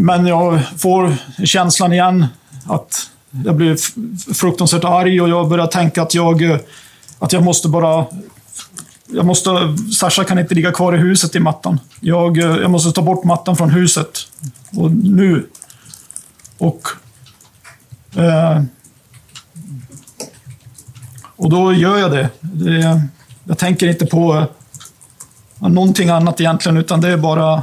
Men 0.03 0.27
jag 0.27 0.61
får 0.79 1.17
känslan 1.45 1.93
igen 1.93 2.27
att 2.67 3.11
jag 3.45 3.57
blir 3.57 3.77
fruktansvärt 4.35 4.85
arg 4.85 5.21
och 5.21 5.29
jag 5.29 5.49
börjar 5.49 5.67
tänka 5.67 6.03
att 6.03 6.15
jag, 6.15 6.43
eh, 6.43 6.59
att 7.19 7.33
jag 7.33 7.43
måste 7.43 7.69
bara... 7.69 8.07
Jag 9.07 9.27
måste, 9.27 9.51
Sasha 9.95 10.25
kan 10.25 10.38
inte 10.38 10.55
ligga 10.55 10.73
kvar 10.73 10.95
i 10.95 10.99
huset 10.99 11.35
i 11.35 11.41
mattan. 11.41 11.81
Jag, 12.01 12.38
eh, 12.38 12.45
jag 12.45 12.71
måste 12.71 12.93
ta 12.93 13.03
bort 13.03 13.25
mattan 13.25 13.57
från 13.57 13.71
huset. 13.71 14.19
Och 14.77 14.91
nu. 14.91 15.47
Och... 16.59 16.88
Eh, 18.17 18.62
och 21.37 21.51
då 21.51 21.73
gör 21.73 21.99
jag 21.99 22.11
det. 22.11 22.29
det 22.41 23.03
jag 23.45 23.59
tänker 23.59 23.88
inte 23.88 24.07
på 24.07 24.47
eh, 25.61 25.69
någonting 25.69 26.09
annat 26.09 26.41
egentligen, 26.41 26.77
utan 26.77 27.01
det 27.01 27.09
är 27.09 27.17
bara 27.17 27.62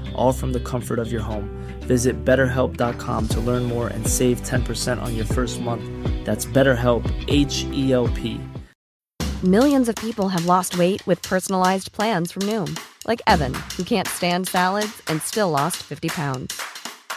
all 0.15 0.33
from 0.33 0.53
the 0.53 0.59
comfort 0.59 0.99
of 0.99 1.11
your 1.11 1.21
home. 1.21 1.49
Visit 1.81 2.25
betterhelp.com 2.25 3.27
to 3.29 3.39
learn 3.39 3.63
more 3.63 3.87
and 3.87 4.07
save 4.07 4.41
10% 4.41 5.01
on 5.01 5.15
your 5.15 5.25
first 5.25 5.59
month. 5.61 5.83
That's 6.25 6.45
BetterHelp, 6.45 7.03
H 7.27 7.65
E 7.71 7.93
L 7.93 8.07
P. 8.09 8.39
Millions 9.43 9.89
of 9.89 9.95
people 9.95 10.29
have 10.29 10.45
lost 10.45 10.77
weight 10.77 11.05
with 11.07 11.19
personalized 11.23 11.91
plans 11.93 12.31
from 12.31 12.43
Noom, 12.43 12.79
like 13.07 13.23
Evan, 13.25 13.55
who 13.75 13.83
can't 13.83 14.07
stand 14.07 14.47
salads 14.47 15.01
and 15.07 15.19
still 15.19 15.49
lost 15.49 15.77
50 15.77 16.09
pounds. 16.09 16.61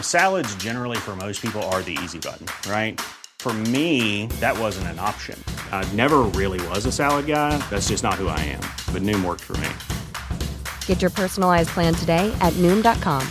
Salads, 0.00 0.54
generally, 0.56 0.96
for 0.96 1.14
most 1.16 1.42
people, 1.42 1.62
are 1.64 1.82
the 1.82 1.98
easy 2.02 2.18
button, 2.18 2.46
right? 2.70 2.98
For 3.40 3.52
me, 3.52 4.26
that 4.40 4.58
wasn't 4.58 4.86
an 4.86 4.98
option. 4.98 5.38
I 5.70 5.86
never 5.92 6.20
really 6.22 6.66
was 6.68 6.86
a 6.86 6.92
salad 6.92 7.26
guy. 7.26 7.58
That's 7.68 7.88
just 7.88 8.02
not 8.02 8.14
who 8.14 8.28
I 8.28 8.40
am. 8.40 8.62
But 8.90 9.02
Noom 9.02 9.22
worked 9.22 9.42
for 9.42 9.58
me. 9.58 9.68
Get 10.86 11.02
your 11.02 11.10
personalized 11.10 11.74
plan 11.74 11.94
today 11.94 12.32
at 12.40 12.54
Noom.com. 12.54 13.22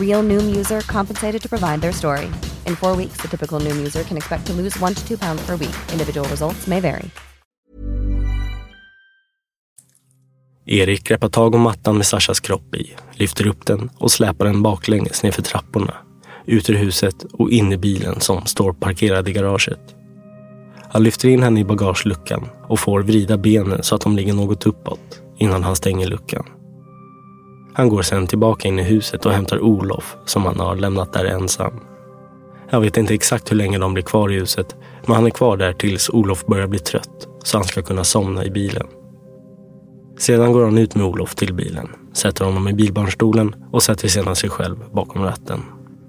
Real 0.00 0.22
Noom 0.22 0.56
user 0.56 0.80
compensated 0.80 1.42
to 1.42 1.48
provide 1.48 1.80
their 1.80 1.92
story. 1.92 2.26
In 2.66 2.76
four 2.76 2.96
weeks, 2.96 3.20
the 3.22 3.28
typical 3.28 3.60
Noom 3.60 3.76
user 3.76 4.04
can 4.04 4.16
expect 4.16 4.46
to 4.46 4.52
lose 4.52 4.80
one 4.80 4.94
to 4.94 5.06
two 5.08 5.18
pounds 5.18 5.46
per 5.46 5.56
week. 5.56 5.76
Individual 5.92 6.28
results 6.28 6.66
may 6.66 6.80
vary. 6.80 7.10
Erik 10.68 11.04
greppar 11.04 11.28
tag 11.28 11.54
om 11.54 11.60
mattan 11.60 11.96
med 11.96 12.06
Sashas 12.06 12.40
kropp 12.40 12.74
i, 12.74 12.94
lyfter 13.12 13.46
upp 13.46 13.66
den 13.66 13.90
och 13.98 14.12
släpar 14.12 14.44
den 14.44 14.62
baklänges 14.62 15.22
nerför 15.22 15.42
trapporna, 15.42 15.94
ut 16.46 16.70
ur 16.70 16.74
huset 16.74 17.24
och 17.32 17.50
in 17.50 17.72
i 17.72 17.76
bilen 17.76 18.20
som 18.20 18.46
står 18.46 18.72
parkerad 18.72 19.28
i 19.28 19.32
garaget. 19.32 19.94
Han 20.90 21.02
lyfter 21.02 21.28
in 21.28 21.42
henne 21.42 21.60
i 21.60 21.64
bagageluckan 21.64 22.48
och 22.68 22.80
får 22.80 23.02
vrida 23.02 23.38
benen 23.38 23.82
så 23.82 23.94
att 23.94 24.00
de 24.00 24.16
ligger 24.16 24.34
något 24.34 24.66
uppåt 24.66 25.20
innan 25.38 25.62
han 25.62 25.76
stänger 25.76 26.06
luckan. 26.06 26.46
Han 27.76 27.88
går 27.88 28.02
sen 28.02 28.26
tillbaka 28.26 28.68
in 28.68 28.78
i 28.78 28.82
huset 28.82 29.26
och 29.26 29.32
hämtar 29.32 29.60
Olof 29.60 30.16
som 30.24 30.44
han 30.44 30.60
har 30.60 30.76
lämnat 30.76 31.12
där 31.12 31.24
ensam. 31.24 31.80
Jag 32.70 32.80
vet 32.80 32.96
inte 32.96 33.14
exakt 33.14 33.50
hur 33.50 33.56
länge 33.56 33.78
de 33.78 33.94
blir 33.94 34.02
kvar 34.04 34.32
i 34.32 34.34
huset, 34.34 34.76
men 35.06 35.16
han 35.16 35.26
är 35.26 35.30
kvar 35.30 35.56
där 35.56 35.72
tills 35.72 36.10
Olof 36.10 36.46
börjar 36.46 36.66
bli 36.66 36.78
trött 36.78 37.28
så 37.44 37.58
han 37.58 37.64
ska 37.64 37.82
kunna 37.82 38.04
somna 38.04 38.44
i 38.44 38.50
bilen. 38.50 38.86
Sedan 40.18 40.52
går 40.52 40.64
han 40.64 40.78
ut 40.78 40.94
med 40.94 41.06
Olof 41.06 41.34
till 41.34 41.54
bilen, 41.54 41.88
sätter 42.14 42.44
honom 42.44 42.68
i 42.68 42.72
bilbarnstolen 42.72 43.54
och 43.72 43.82
sätter 43.82 44.08
sedan 44.08 44.36
sig 44.36 44.50
själv 44.50 44.76
bakom 44.92 45.22
ratten. 45.22 45.62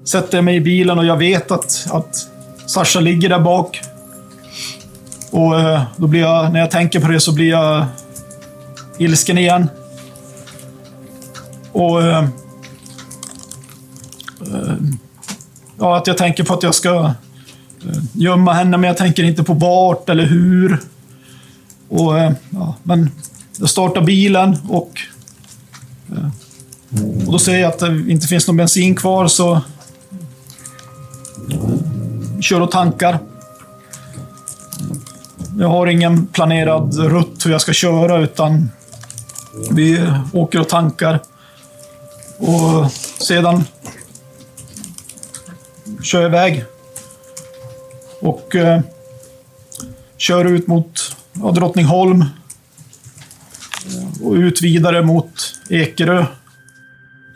Sätter 0.05 0.41
mig 0.41 0.55
i 0.55 0.61
bilen 0.61 0.99
och 0.99 1.05
jag 1.05 1.17
vet 1.17 1.51
att, 1.51 1.87
att 1.91 2.15
Sasha 2.67 2.99
ligger 2.99 3.29
där 3.29 3.39
bak. 3.39 3.81
Och 5.31 5.59
eh, 5.59 5.81
då 5.97 6.07
blir 6.07 6.21
jag, 6.21 6.53
när 6.53 6.59
jag 6.59 6.71
tänker 6.71 6.99
på 6.99 7.07
det 7.07 7.19
så 7.19 7.33
blir 7.33 7.49
jag 7.49 7.85
ilsken 8.97 9.37
igen. 9.37 9.69
Och... 11.77 12.03
Eh, 12.03 12.23
eh, 14.41 14.75
ja, 15.79 15.97
att 15.97 16.07
jag 16.07 16.17
tänker 16.17 16.43
på 16.43 16.53
att 16.53 16.63
jag 16.63 16.75
ska 16.75 16.95
eh, 16.95 18.03
gömma 18.13 18.53
henne, 18.53 18.77
men 18.77 18.87
jag 18.87 18.97
tänker 18.97 19.23
inte 19.23 19.43
på 19.43 19.53
vart 19.53 20.09
eller 20.09 20.25
hur. 20.25 20.79
Och, 21.89 22.19
eh, 22.19 22.31
ja, 22.49 22.75
men 22.83 23.11
jag 23.57 23.69
startar 23.69 24.01
bilen 24.01 24.57
och, 24.69 25.01
eh, 26.11 26.29
och 27.25 27.31
då 27.31 27.39
ser 27.39 27.57
jag 27.57 27.69
att 27.69 27.79
det 27.79 28.05
inte 28.07 28.27
finns 28.27 28.47
någon 28.47 28.57
bensin 28.57 28.95
kvar 28.95 29.27
så 29.27 29.53
eh, 29.53 29.61
kör 32.41 32.61
och 32.61 32.71
tankar. 32.71 33.19
Jag 35.59 35.67
har 35.67 35.87
ingen 35.87 36.27
planerad 36.27 36.97
rutt 36.97 37.45
hur 37.45 37.51
jag 37.51 37.61
ska 37.61 37.73
köra 37.73 38.17
utan 38.17 38.69
vi 39.71 40.11
åker 40.33 40.59
och 40.59 40.69
tankar. 40.69 41.19
Och 42.37 42.91
sedan 43.21 43.63
kör 46.03 46.21
jag 46.21 46.29
iväg. 46.29 46.65
Och 48.21 48.55
eh, 48.55 48.81
kör 50.17 50.45
ut 50.45 50.67
mot 50.67 51.15
ja, 51.33 51.51
Drottningholm. 51.51 52.25
Och 54.23 54.33
ut 54.33 54.61
vidare 54.61 55.01
mot 55.01 55.31
Ekerö. 55.69 56.25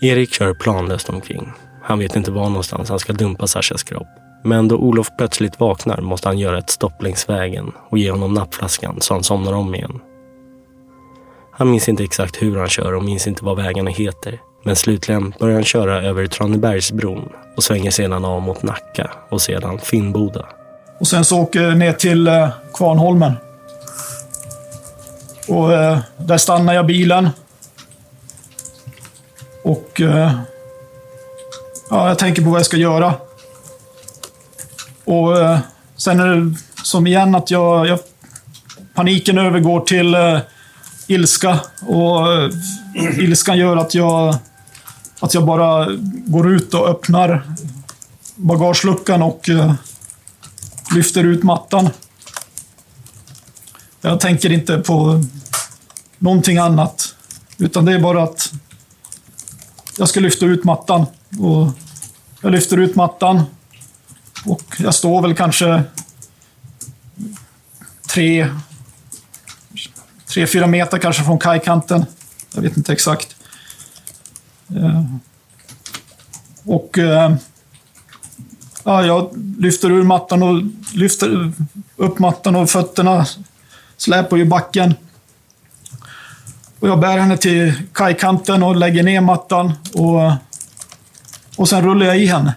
Erik 0.02 0.34
kör 0.34 0.54
planlöst 0.54 1.10
omkring. 1.10 1.52
Han 1.84 2.00
vet 2.00 2.16
inte 2.16 2.32
var 2.32 2.50
någonstans 2.50 2.90
han 2.90 3.00
ska 3.00 3.14
dumpa 3.14 3.48
Sashas 3.48 3.84
kropp. 3.84 4.08
Men 4.44 4.68
då 4.68 4.78
Olof 4.78 5.08
plötsligt 5.18 5.60
vaknar 5.60 6.02
måste 6.02 6.28
han 6.28 6.40
göra 6.40 6.58
ett 6.58 6.70
stopp 6.70 7.04
längs 7.04 7.30
vägen 7.30 7.72
och 7.90 7.98
ge 7.98 8.12
honom 8.12 8.34
nappflaskan 8.34 9.02
så 9.02 9.14
han 9.14 9.24
somnar 9.24 9.54
om 9.54 9.76
igen. 9.76 10.00
Han 11.52 11.72
minns 11.72 11.90
inte 11.90 12.04
exakt 12.04 12.42
hur 12.42 12.58
han 12.58 12.70
kör 12.70 12.94
och 12.94 13.04
minns 13.04 13.28
inte 13.28 13.46
vad 13.46 13.58
vägarna 13.58 13.90
heter. 13.90 14.40
Men 14.64 14.76
slutligen 14.76 15.34
börjar 15.40 15.56
han 15.56 15.64
köra 15.64 16.02
över 16.02 16.28
Tranebergsbron 16.28 17.30
och 17.58 17.64
svänger 17.64 17.92
sedan 17.92 18.26
av 18.26 18.42
mot 18.42 18.64
Nacka 18.64 19.12
och 19.30 19.42
sedan 19.42 19.80
Finnboda. 19.80 20.46
Och 21.00 21.08
sen 21.08 21.26
så 21.26 21.40
åker 21.40 21.62
jag 21.62 21.78
ner 21.78 21.94
till 21.94 22.28
eh, 22.28 22.50
Kvarnholmen. 22.74 23.34
Och 25.48 25.74
eh, 25.74 26.00
där 26.18 26.38
stannar 26.38 26.74
jag 26.74 26.86
bilen. 26.86 27.30
Och 29.64 30.02
eh, 30.02 30.32
ja, 31.90 32.08
jag 32.08 32.20
tänker 32.20 32.42
på 32.42 32.50
vad 32.50 32.60
jag 32.60 32.66
ska 32.66 32.78
göra. 32.78 33.14
Och 35.06 35.42
eh, 35.42 35.60
sen 35.96 36.20
är 36.20 36.36
det 36.36 36.56
som 36.84 37.08
igen 37.08 37.36
att 37.36 37.52
jag, 37.52 37.88
jag 37.88 38.00
paniken 38.94 39.38
övergår 39.38 39.80
till 39.80 40.16
eh, 40.16 40.40
ilska. 41.08 41.60
Och 41.88 42.34
eh, 42.34 42.50
ilskan 43.20 43.58
gör 43.58 43.78
att 43.78 43.96
jag, 43.96 44.36
att 45.22 45.34
jag 45.34 45.46
bara 45.46 45.88
går 46.26 46.52
ut 46.52 46.74
och 46.74 46.90
öppnar 46.90 47.56
bagageluckan 48.36 49.22
och 49.22 49.50
eh, 49.50 49.74
lyfter 50.96 51.24
ut 51.24 51.44
mattan. 51.44 51.90
Jag 54.02 54.20
tänker 54.20 54.52
inte 54.52 54.78
på 54.78 55.24
någonting 56.18 56.58
annat. 56.58 57.16
Utan 57.58 57.86
det 57.86 57.94
är 57.94 58.00
bara 58.00 58.24
att 58.24 58.52
jag 59.98 60.10
ska 60.10 60.20
lyfta 60.20 60.46
ut 60.46 60.64
mattan. 60.64 61.06
Och 61.40 61.68
jag 62.42 62.52
lyfter 62.52 62.78
ut 62.78 62.96
mattan. 62.96 63.44
Och 64.46 64.64
jag 64.78 64.96
står 64.96 65.22
väl 65.22 65.36
kanske 65.36 65.84
tre, 68.10 68.48
tre 70.26 70.48
fyra 70.48 70.68
meter 70.68 70.98
kanske 70.98 71.24
från 71.24 71.40
kajkanten. 71.40 72.06
Jag 72.54 72.62
vet 72.62 72.78
inte 72.78 72.94
exakt. 72.94 73.36
Eh, 74.76 75.04
och 76.66 76.98
eh, 76.98 77.36
ja, 78.84 79.06
jag 79.06 79.30
lyfter 79.60 79.92
ur 79.92 80.04
mattan 80.04 80.44
och 80.44 80.62
lyfter 80.94 81.52
upp 81.96 82.20
mattan 82.20 82.56
och 82.56 82.70
fötterna 82.70 83.26
släpar 83.98 84.38
i 84.38 84.46
backen. 84.46 84.94
Och 86.80 86.88
jag 86.88 87.00
bär 87.00 87.18
henne 87.18 87.38
till 87.38 87.74
kajkanten 87.94 88.64
och 88.64 88.76
lägger 88.76 89.04
ner 89.04 89.22
mattan 89.22 89.74
och, 89.94 90.32
och 91.58 91.70
sen 91.70 91.82
rullar 91.82 92.06
jag 92.06 92.20
i 92.20 92.26
henne. 92.26 92.54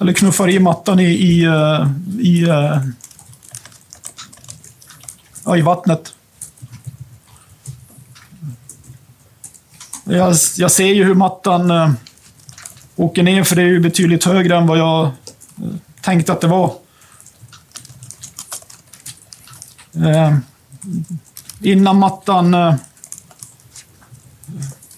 Eller 0.00 0.12
knuffar 0.12 0.48
i 0.48 0.58
mattan 0.58 1.00
i, 1.00 1.04
i, 1.04 1.44
eh, 1.44 1.88
i, 2.18 2.28
i, 2.28 2.46
ja, 5.44 5.56
i 5.56 5.60
vattnet. 5.60 6.14
Jag, 10.10 10.36
jag 10.56 10.70
ser 10.70 10.86
ju 10.86 11.04
hur 11.04 11.14
mattan 11.14 11.70
eh, 11.70 11.90
åker 12.96 13.22
ner, 13.22 13.44
för 13.44 13.56
det 13.56 13.62
är 13.62 13.66
ju 13.66 13.80
betydligt 13.80 14.24
högre 14.24 14.56
än 14.56 14.66
vad 14.66 14.78
jag 14.78 15.04
eh, 15.04 15.12
tänkte 16.02 16.32
att 16.32 16.40
det 16.40 16.46
var. 16.46 16.74
Eh, 19.94 20.36
innan 21.60 21.98
mattan 21.98 22.54
eh, 22.54 22.74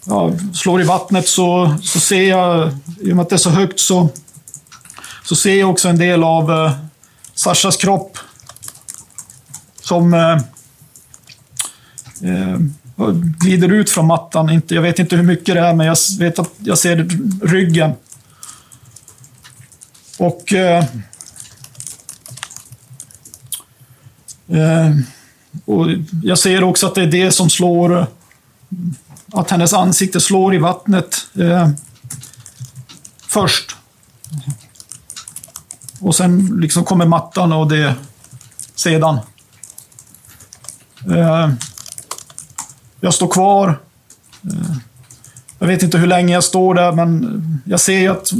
ja, 0.04 0.32
slår 0.54 0.80
i 0.80 0.84
vattnet 0.84 1.28
så, 1.28 1.76
så 1.82 2.00
ser 2.00 2.28
jag, 2.28 2.76
i 3.00 3.12
och 3.12 3.16
med 3.16 3.22
att 3.22 3.28
det 3.28 3.36
är 3.36 3.38
så 3.38 3.50
högt, 3.50 3.80
så, 3.80 4.08
så 5.24 5.36
ser 5.36 5.54
jag 5.54 5.70
också 5.70 5.88
en 5.88 5.98
del 5.98 6.24
av 6.24 6.50
eh, 6.50 6.72
Sashas 7.34 7.76
kropp. 7.76 8.18
Som 9.82 10.14
eh, 10.14 10.38
eh 12.22 12.58
glider 13.08 13.72
ut 13.72 13.90
från 13.90 14.06
mattan. 14.06 14.50
Inte, 14.50 14.74
jag 14.74 14.82
vet 14.82 14.98
inte 14.98 15.16
hur 15.16 15.22
mycket 15.22 15.54
det 15.54 15.60
är, 15.60 15.74
men 15.74 15.86
jag 15.86 15.96
vet 16.18 16.38
att 16.38 16.52
jag 16.58 16.78
ser 16.78 16.96
ryggen. 17.46 17.92
Och... 20.18 20.52
Eh, 20.52 20.84
eh, 24.48 24.96
och 25.64 25.86
jag 26.22 26.38
ser 26.38 26.64
också 26.64 26.86
att 26.86 26.94
det 26.94 27.02
är 27.02 27.06
det 27.06 27.32
som 27.32 27.50
slår... 27.50 28.06
Att 29.32 29.50
hennes 29.50 29.72
ansikte 29.72 30.20
slår 30.20 30.54
i 30.54 30.58
vattnet 30.58 31.26
eh, 31.40 31.70
först. 33.26 33.76
Och 36.00 36.14
sen 36.14 36.58
liksom 36.60 36.84
kommer 36.84 37.06
mattan 37.06 37.52
och 37.52 37.68
det 37.68 37.94
sedan. 38.74 39.18
Eh, 41.16 41.50
jag 43.00 43.14
står 43.14 43.28
kvar. 43.28 43.78
Eh, 44.42 44.76
jag 45.58 45.66
vet 45.66 45.82
inte 45.82 45.98
hur 45.98 46.06
länge 46.06 46.34
jag 46.34 46.44
står 46.44 46.74
där, 46.74 46.92
men 46.92 47.62
jag 47.64 47.80
ser 47.80 47.98
ju 47.98 48.08
att 48.08 48.30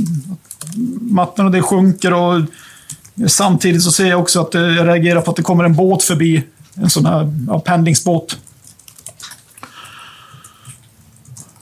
mattan 1.00 1.46
och 1.46 1.52
det 1.52 1.62
sjunker 1.62 2.12
och 2.12 2.42
samtidigt 3.26 3.82
så 3.82 3.92
ser 3.92 4.06
jag 4.06 4.20
också 4.20 4.40
att 4.40 4.54
eh, 4.54 4.62
jag 4.62 4.88
reagerar 4.88 5.20
på 5.20 5.30
att 5.30 5.36
det 5.36 5.42
kommer 5.42 5.64
en 5.64 5.74
båt 5.74 6.02
förbi. 6.02 6.44
En 6.74 6.90
sån 6.90 7.06
här 7.06 7.32
ja, 7.48 7.60
pendlingsbåt. 7.60 8.38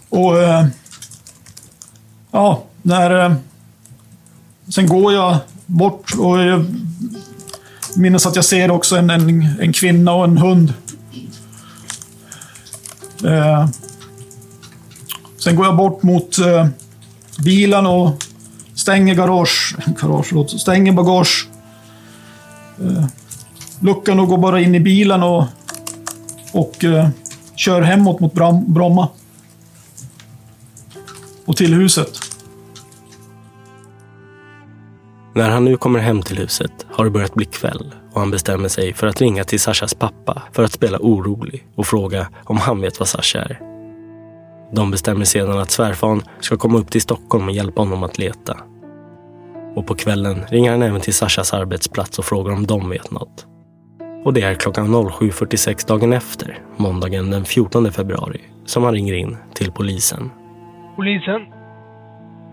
Och... 0.08 0.42
Eh, 0.42 0.66
ja, 2.30 2.64
när... 2.82 3.36
Sen 4.74 4.86
går 4.86 5.12
jag 5.12 5.36
bort 5.66 6.14
och 6.18 6.38
jag 6.38 6.64
minns 7.96 8.26
att 8.26 8.36
jag 8.36 8.44
ser 8.44 8.70
också 8.70 8.96
en, 8.96 9.10
en, 9.10 9.46
en 9.60 9.72
kvinna 9.72 10.12
och 10.12 10.24
en 10.24 10.38
hund. 10.38 10.72
Eh, 13.24 13.68
sen 15.38 15.56
går 15.56 15.66
jag 15.66 15.76
bort 15.76 16.02
mot 16.02 16.38
eh, 16.38 16.66
bilen 17.44 17.86
och 17.86 18.24
stänger 18.74 19.14
garage, 19.14 19.76
garage 20.00 20.50
stänger 20.50 20.92
bagage. 20.92 21.48
Eh, 22.80 23.04
luckan 23.80 24.20
och 24.20 24.28
går 24.28 24.38
bara 24.38 24.60
in 24.60 24.74
i 24.74 24.80
bilen 24.80 25.22
och, 25.22 25.44
och 26.52 26.84
eh, 26.84 27.08
kör 27.54 27.82
hemåt 27.82 28.20
mot 28.20 28.32
Bram, 28.32 28.72
Bromma. 28.72 29.08
Och 31.44 31.56
till 31.56 31.74
huset. 31.74 32.20
När 35.34 35.50
han 35.50 35.64
nu 35.64 35.76
kommer 35.76 35.98
hem 35.98 36.22
till 36.22 36.38
huset 36.38 36.72
har 36.90 37.04
det 37.04 37.10
börjat 37.10 37.34
bli 37.34 37.44
kväll 37.44 37.94
och 38.18 38.22
han 38.22 38.30
bestämmer 38.30 38.68
sig 38.68 38.92
för 38.92 39.06
att 39.06 39.20
ringa 39.20 39.44
till 39.44 39.60
Sashas 39.60 39.94
pappa 39.94 40.42
för 40.52 40.64
att 40.64 40.72
spela 40.72 40.98
orolig 41.00 41.66
och 41.74 41.86
fråga 41.86 42.28
om 42.44 42.56
han 42.56 42.80
vet 42.80 42.98
vad 42.98 43.08
Sasha 43.08 43.38
är. 43.38 43.60
De 44.72 44.90
bestämmer 44.90 45.24
sedan 45.24 45.58
att 45.58 45.70
svärfaren 45.70 46.22
ska 46.40 46.56
komma 46.56 46.78
upp 46.78 46.90
till 46.90 47.00
Stockholm 47.00 47.44
och 47.48 47.54
hjälpa 47.54 47.82
honom 47.82 48.02
att 48.02 48.18
leta. 48.18 48.56
Och 49.74 49.86
på 49.86 49.94
kvällen 49.94 50.44
ringer 50.48 50.70
han 50.70 50.82
även 50.82 51.00
till 51.00 51.14
Sashas 51.14 51.54
arbetsplats 51.54 52.18
och 52.18 52.24
frågar 52.24 52.52
om 52.52 52.66
de 52.66 52.90
vet 52.90 53.10
något. 53.10 53.46
Och 54.24 54.32
det 54.34 54.42
är 54.42 54.54
klockan 54.54 54.86
07.46 54.86 55.88
dagen 55.88 56.12
efter, 56.12 56.58
måndagen 56.76 57.30
den 57.30 57.44
14 57.44 57.92
februari, 57.92 58.40
som 58.64 58.84
han 58.84 58.94
ringer 58.94 59.14
in 59.14 59.36
till 59.54 59.72
polisen. 59.72 60.30
Polisen? 60.96 61.46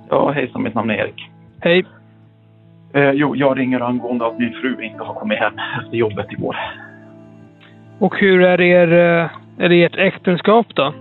Ja, 0.09 0.31
hejsan, 0.31 0.63
mitt 0.63 0.75
namn 0.75 0.89
är 0.89 0.93
Erik. 0.93 1.29
Hej. 1.59 1.85
Eh, 2.95 3.11
jo, 3.11 3.35
jag 3.35 3.57
ringer 3.59 3.79
angående 3.79 4.27
att 4.27 4.39
min 4.39 4.53
fru 4.53 4.83
inte 4.83 5.03
har 5.03 5.13
kommit 5.13 5.39
hem 5.39 5.53
efter 5.79 5.97
jobbet 5.97 6.31
igår. 6.31 6.55
Och 7.99 8.19
hur 8.19 8.41
är, 8.41 8.61
er, 8.61 8.91
eh, 8.93 9.29
är 9.65 9.69
det 9.69 9.83
ert 9.83 9.95
äktenskap 9.95 10.67
då? 10.75 10.93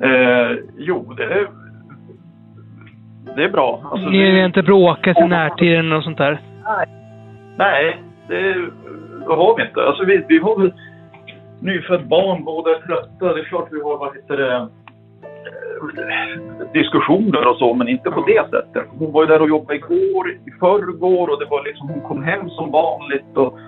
Eh, 0.00 0.56
jo, 0.78 1.14
det 1.16 1.24
är, 1.24 1.46
det 3.36 3.44
är 3.44 3.48
bra. 3.48 3.90
Alltså, 3.92 4.08
Ni 4.08 4.18
det, 4.18 4.40
har 4.40 4.46
inte 4.46 4.62
bråkat 4.62 5.18
i 5.18 5.24
närtiden 5.24 5.92
och 5.92 6.04
sånt 6.04 6.18
där? 6.18 6.40
nej, 7.56 8.02
det, 8.28 8.54
det 9.26 9.34
har 9.34 9.56
vi 9.56 9.62
inte. 9.62 9.82
Alltså, 9.82 10.04
vi, 10.04 10.24
vi 10.28 10.38
har 10.38 10.58
väl 10.58 10.72
nyfött 11.60 12.04
barn, 12.04 12.44
båda 12.44 12.70
är 12.70 12.80
trötta. 12.80 13.34
Det 13.34 13.40
är 13.40 13.44
klart 13.44 13.68
vi 13.70 13.80
har, 13.82 13.98
vad 13.98 14.14
heter 14.16 14.36
det, 14.36 14.68
diskussioner 16.72 17.46
och 17.46 17.56
så, 17.56 17.74
men 17.74 17.88
inte 17.88 18.10
på 18.10 18.24
det 18.26 18.50
sättet. 18.50 18.88
Hon 18.98 19.12
var 19.12 19.22
ju 19.22 19.28
där 19.28 19.42
och 19.42 19.48
jobbade 19.48 19.76
igår, 19.76 20.30
i 20.30 20.50
förrgår 20.60 21.28
och 21.28 21.40
det 21.40 21.46
var 21.46 21.64
liksom, 21.64 21.88
hon 21.88 22.00
kom 22.00 22.22
hem 22.22 22.50
som 22.50 22.70
vanligt. 22.70 23.36
Och, 23.36 23.58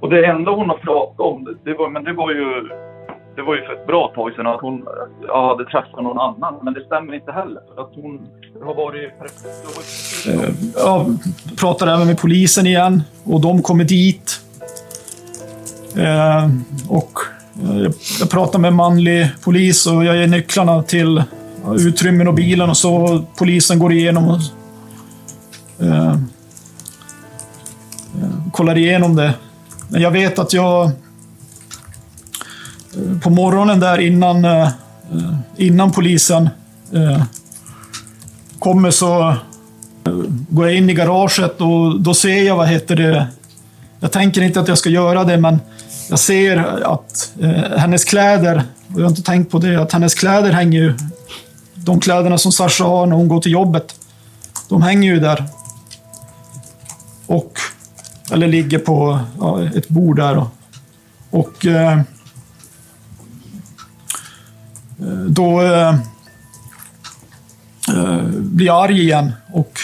och 0.00 0.10
det 0.10 0.26
enda 0.26 0.50
hon 0.50 0.68
har 0.68 0.76
pratat 0.76 1.20
om, 1.20 1.44
det, 1.44 1.54
det 1.64 1.74
var, 1.74 1.88
men 1.88 2.04
det 2.04 2.12
var 2.12 2.30
ju 2.30 2.68
det 3.36 3.42
var 3.42 3.54
ju 3.54 3.62
för 3.62 3.72
ett 3.72 3.86
bra 3.86 4.12
tag 4.14 4.32
sedan 4.32 4.46
att 4.46 4.60
hon 4.60 4.88
ja, 5.28 5.48
hade 5.48 5.70
träffat 5.70 6.02
någon 6.02 6.18
annan, 6.18 6.54
men 6.62 6.74
det 6.74 6.84
stämmer 6.84 7.14
inte 7.14 7.32
heller. 7.32 7.60
För 7.74 7.82
att 7.82 7.90
hon 7.94 8.28
har 8.64 8.74
varit... 8.74 9.12
Eh, 10.28 10.50
ja, 10.76 11.06
Jag 11.62 11.88
även 11.88 12.06
med 12.06 12.20
polisen 12.20 12.66
igen 12.66 13.02
och 13.24 13.40
de 13.40 13.62
kommer 13.62 13.84
dit. 13.84 14.40
Eh, 15.96 16.44
och 16.88 17.12
jag- 18.20 18.30
pratar 18.30 18.58
med 18.58 18.72
manlig 18.72 19.28
polis 19.42 19.86
och 19.86 20.04
jag 20.04 20.16
ger 20.16 20.26
nycklarna 20.26 20.82
till 20.82 21.22
utrymmen 21.76 22.28
och 22.28 22.34
bilen 22.34 22.70
och 22.70 22.76
så 22.76 23.24
polisen 23.36 23.78
går 23.78 23.92
igenom 23.92 24.28
och 24.28 24.40
eh, 25.84 26.08
eh 26.08 26.16
kollar 28.52 28.78
igenom 28.78 29.16
det. 29.16 29.34
Men 29.88 30.02
jag 30.02 30.10
vet 30.10 30.38
att 30.38 30.52
jag 30.52 30.84
eh, 30.84 30.90
på 33.22 33.30
morgonen 33.30 33.80
där 33.80 34.00
innan, 34.00 34.44
eh, 34.44 34.68
innan 35.56 35.92
polisen 35.92 36.48
eh, 36.92 37.22
kommer 38.58 38.90
så 38.90 39.34
går 40.48 40.66
jag 40.66 40.76
in 40.76 40.90
i 40.90 40.94
garaget 40.94 41.60
och 41.60 42.00
då 42.00 42.14
ser 42.14 42.42
jag, 42.42 42.56
vad 42.56 42.68
heter 42.68 42.96
det, 42.96 43.26
jag 44.00 44.12
tänker 44.12 44.42
inte 44.42 44.60
att 44.60 44.68
jag 44.68 44.78
ska 44.78 44.88
göra 44.88 45.24
det, 45.24 45.36
men 45.36 45.60
jag 46.10 46.18
ser 46.18 46.56
att 46.92 47.32
eh, 47.40 47.78
hennes 47.78 48.04
kläder, 48.04 48.62
och 48.94 49.00
jag 49.00 49.04
har 49.04 49.10
inte 49.10 49.22
tänkt 49.22 49.50
på 49.50 49.58
det, 49.58 49.82
att 49.82 49.92
hennes 49.92 50.14
kläder 50.14 50.52
hänger 50.52 50.80
ju, 50.80 50.94
de 51.74 52.00
kläderna 52.00 52.38
som 52.38 52.52
Sasha 52.52 52.84
har 52.84 53.06
när 53.06 53.16
hon 53.16 53.28
går 53.28 53.40
till 53.40 53.52
jobbet, 53.52 53.94
de 54.68 54.82
hänger 54.82 55.14
ju 55.14 55.20
där. 55.20 55.44
Och, 57.26 57.58
eller 58.32 58.48
ligger 58.48 58.78
på 58.78 59.20
ja, 59.38 59.64
ett 59.64 59.88
bord 59.88 60.16
där. 60.16 60.36
Och, 60.36 60.48
och 61.30 61.66
eh, 61.66 62.00
då 65.28 65.62
eh, 65.62 65.94
eh 67.88 68.22
blir 68.28 68.66
jag 68.66 68.84
arg 68.84 69.00
igen 69.00 69.32
och 69.52 69.80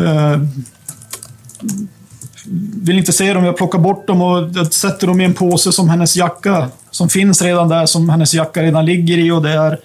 eh, 0.00 0.40
vill 2.82 2.98
inte 2.98 3.12
se 3.12 3.34
dem. 3.34 3.44
Jag 3.44 3.56
plockar 3.56 3.78
bort 3.78 4.06
dem 4.06 4.22
och 4.22 4.66
sätter 4.66 5.06
dem 5.06 5.20
i 5.20 5.24
en 5.24 5.34
påse 5.34 5.72
som 5.72 5.88
hennes 5.88 6.16
jacka, 6.16 6.68
som 6.90 7.08
finns 7.08 7.42
redan 7.42 7.68
där, 7.68 7.86
som 7.86 8.08
hennes 8.08 8.34
jacka 8.34 8.62
redan 8.62 8.84
ligger 8.84 9.18
i 9.18 9.30
och 9.30 9.42
det 9.42 9.50
är 9.50 9.80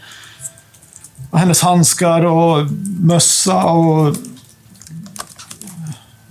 hennes 1.32 1.62
handskar 1.62 2.26
och 2.26 2.68
mössa 2.99 3.64
och 3.64 4.16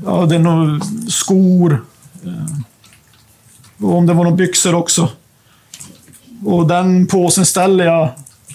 ja, 0.05 0.27
det 0.27 0.35
är 0.35 0.39
nog 0.39 0.83
skor. 1.09 1.85
Eh, 2.25 2.59
och 3.81 3.97
om 3.97 4.07
det 4.07 4.13
var 4.13 4.25
några 4.25 4.37
byxor 4.37 4.75
också. 4.75 5.09
Och 6.45 6.67
den 6.67 7.07
påsen 7.07 7.47
ställer 7.47 7.85
jag 7.85 8.11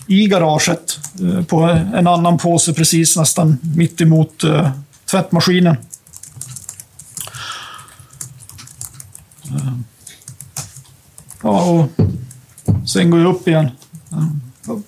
i 0.08 0.28
garaget 0.28 1.00
eh, 1.22 1.46
på 1.46 1.62
en 1.94 2.08
annan 2.08 2.38
påse 2.38 2.74
precis 2.74 3.18
nästan 3.18 3.58
mitt 3.76 4.02
emot 4.02 4.44
eh, 4.44 4.70
tvättmaskinen. 5.12 5.78
Ja, 11.44 11.72
och 11.72 11.90
sen 12.88 13.10
går 13.10 13.20
jag 13.20 13.36
upp 13.36 13.48
igen. 13.48 13.70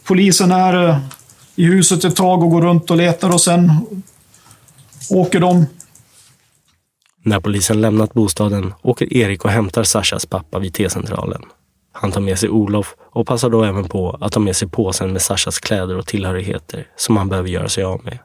Polisen 0.03 0.51
är 0.51 0.89
eh, 0.89 0.97
i 1.55 1.63
huset 1.63 2.03
ett 2.03 2.15
tag 2.15 2.43
och 2.43 2.49
går 2.49 2.61
runt 2.61 2.91
och 2.91 2.97
letar 2.97 3.33
och 3.33 3.41
sen 3.41 3.71
åker 5.09 5.39
de. 5.39 5.65
När 7.23 7.39
polisen 7.39 7.81
lämnat 7.81 8.13
bostaden 8.13 8.73
åker 8.81 9.13
Erik 9.13 9.45
och 9.45 9.51
hämtar 9.51 9.83
Sashas 9.83 10.25
pappa 10.25 10.59
vid 10.59 10.73
T-centralen. 10.73 11.41
Han 11.91 12.11
tar 12.11 12.21
med 12.21 12.39
sig 12.39 12.49
Olof 12.49 12.95
och 13.11 13.27
passar 13.27 13.49
då 13.49 13.63
även 13.63 13.83
på 13.83 14.17
att 14.21 14.31
ta 14.31 14.39
med 14.39 14.55
sig 14.55 14.67
påsen 14.67 15.13
med 15.13 15.21
Sashas 15.21 15.59
kläder 15.59 15.97
och 15.97 16.07
tillhörigheter 16.07 16.87
som 16.95 17.17
han 17.17 17.29
behöver 17.29 17.49
göra 17.49 17.69
sig 17.69 17.83
av 17.83 18.01
med. 18.03 18.19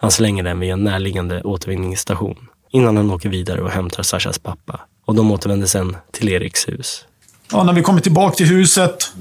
Han 0.00 0.10
slänger 0.10 0.42
den 0.42 0.60
vid 0.60 0.70
en 0.70 0.84
närliggande 0.84 1.42
återvinningsstation 1.42 2.48
innan 2.70 2.96
han 2.96 3.10
åker 3.10 3.28
vidare 3.28 3.62
och 3.62 3.70
hämtar 3.70 4.02
Sashas 4.02 4.38
pappa 4.38 4.80
och 5.06 5.14
de 5.14 5.30
återvänder 5.30 5.66
sen 5.66 5.96
till 6.12 6.28
Eriks 6.28 6.68
hus. 6.68 7.06
Ja, 7.52 7.62
när 7.62 7.72
vi 7.72 7.82
kommer 7.82 8.00
tillbaka 8.00 8.36
till 8.36 8.46
huset 8.46 9.12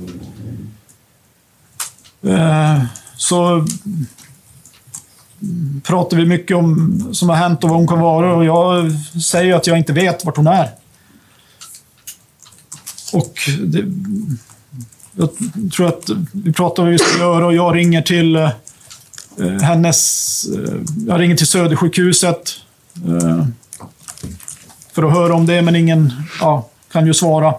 eh, 2.24 2.84
så 3.18 3.66
pratar 5.84 6.18
vi 6.18 6.26
mycket 6.26 6.58
om 6.58 7.00
som 7.14 7.30
har 7.30 7.36
hänt 7.36 7.64
och 7.64 7.70
vad 7.70 7.80
hon 7.80 7.88
kan 7.88 8.00
vara 8.00 8.36
och 8.36 8.46
jag 8.46 8.92
säger 9.24 9.56
att 9.56 9.68
jag 9.68 9.78
inte 9.78 9.94
vet 9.94 10.26
vart 10.26 10.38
hon 10.38 10.48
är. 10.48 10.70
Och 13.14 13.34
det, 13.60 13.84
jag 15.12 15.30
tror 15.72 15.88
att 15.88 16.10
vi 16.32 16.54
pratar 16.54 16.84
om 16.84 16.88
vad 16.88 16.92
vi 16.92 17.00
ska 17.00 17.20
göra 17.20 17.46
och 17.46 17.56
jag 17.56 17.76
ringer 17.76 18.02
till 18.02 18.36
eh, 18.36 18.50
hennes... 19.62 20.46
Eh, 20.46 20.74
jag 21.08 21.20
ringer 21.20 21.36
till 21.36 21.48
Södersjukhuset 21.48 22.52
eh, 23.08 23.46
för 24.92 25.04
att 25.04 25.14
höra 25.14 25.34
om 25.34 25.46
det, 25.46 25.62
men 25.62 25.76
ingen 25.76 26.14
ja, 26.40 26.70
kan 26.92 27.08
ju 27.08 27.14
svara. 27.14 27.54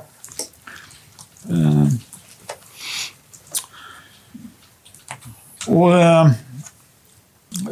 Eh, 1.51 1.87
och 5.67 6.01
eh, 6.01 6.31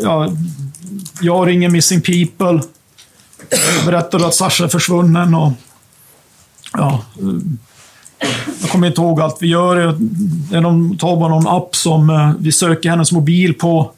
ja, 0.00 0.32
jag 1.20 1.48
ringer 1.48 1.68
Missing 1.68 2.00
People. 2.00 2.60
Berättar 3.86 4.26
att 4.26 4.34
Sasha 4.34 4.64
är 4.64 4.68
försvunnen 4.68 5.34
och 5.34 5.52
ja, 6.72 7.04
eh, 7.20 8.28
jag 8.60 8.70
kommer 8.70 8.86
inte 8.86 9.00
ihåg 9.00 9.20
allt 9.20 9.36
vi 9.40 9.46
gör. 9.46 9.98
De 10.62 10.98
tar 10.98 11.16
bara 11.16 11.28
någon 11.28 11.48
app 11.48 11.76
som 11.76 12.10
eh, 12.10 12.32
vi 12.38 12.52
söker 12.52 12.90
hennes 12.90 13.12
mobil 13.12 13.54
på. 13.54 13.92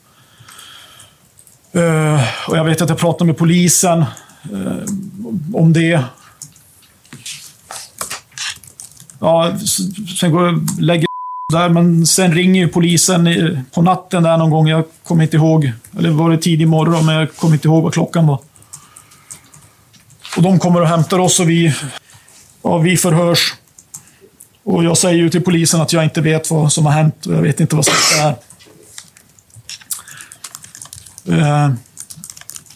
Eh, 1.72 2.20
och 2.48 2.56
jag 2.56 2.64
vet 2.64 2.82
att 2.82 2.88
jag 2.88 2.98
pratar 2.98 3.24
med 3.24 3.36
polisen 3.36 4.04
om 5.54 5.72
det. 5.72 6.04
Ja, 9.26 9.52
sen 10.18 10.32
går 10.32 10.46
jag 10.46 10.80
lägger 10.80 11.06
där, 11.52 11.68
men 11.68 12.06
sen 12.06 12.34
ringer 12.34 12.60
ju 12.60 12.68
polisen 12.68 13.28
på 13.74 13.82
natten 13.82 14.22
där 14.22 14.36
någon 14.36 14.50
gång. 14.50 14.68
Jag 14.68 14.84
kommer 15.04 15.22
inte 15.22 15.36
ihåg. 15.36 15.72
Eller 15.98 16.10
var 16.10 16.30
det 16.30 16.38
tidig 16.38 16.68
morgon, 16.68 17.06
men 17.06 17.14
jag 17.14 17.36
kommer 17.36 17.54
inte 17.54 17.68
ihåg 17.68 17.82
vad 17.82 17.92
klockan 17.92 18.26
var. 18.26 18.40
Och 20.36 20.42
de 20.42 20.58
kommer 20.58 20.80
och 20.80 20.88
hämtar 20.88 21.18
oss 21.18 21.40
och 21.40 21.50
vi, 21.50 21.74
ja, 22.62 22.78
vi 22.78 22.96
förhörs. 22.96 23.54
Och 24.64 24.84
jag 24.84 24.98
säger 24.98 25.16
ju 25.16 25.30
till 25.30 25.44
polisen 25.44 25.80
att 25.80 25.92
jag 25.92 26.04
inte 26.04 26.20
vet 26.20 26.50
vad 26.50 26.72
som 26.72 26.86
har 26.86 26.92
hänt 26.92 27.26
och 27.26 27.34
jag 27.34 27.42
vet 27.42 27.60
inte 27.60 27.76
vad 27.76 27.84
som 27.84 27.94
är. 28.24 28.36
Eh, 31.38 31.70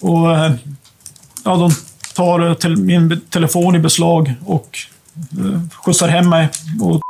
och 0.00 0.36
eh, 0.36 0.52
ja, 1.44 1.56
de 1.56 1.70
tar 2.14 2.54
till 2.54 2.76
min 2.76 3.20
telefon 3.20 3.76
i 3.76 3.78
beslag 3.78 4.34
och 4.44 4.78
skjutsar 5.84 6.08
hem 6.08 6.28
mig. 6.28 6.48
Och, 6.80 7.00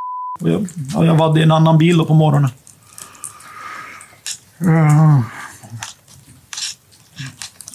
och 0.41 0.51
jag, 0.51 0.67
jag 1.07 1.15
var 1.15 1.39
i 1.39 1.43
en 1.43 1.53
annan 1.53 1.79
bil 1.79 1.99
då 1.99 2.05
på 2.05 2.15
morgonen. 2.15 2.51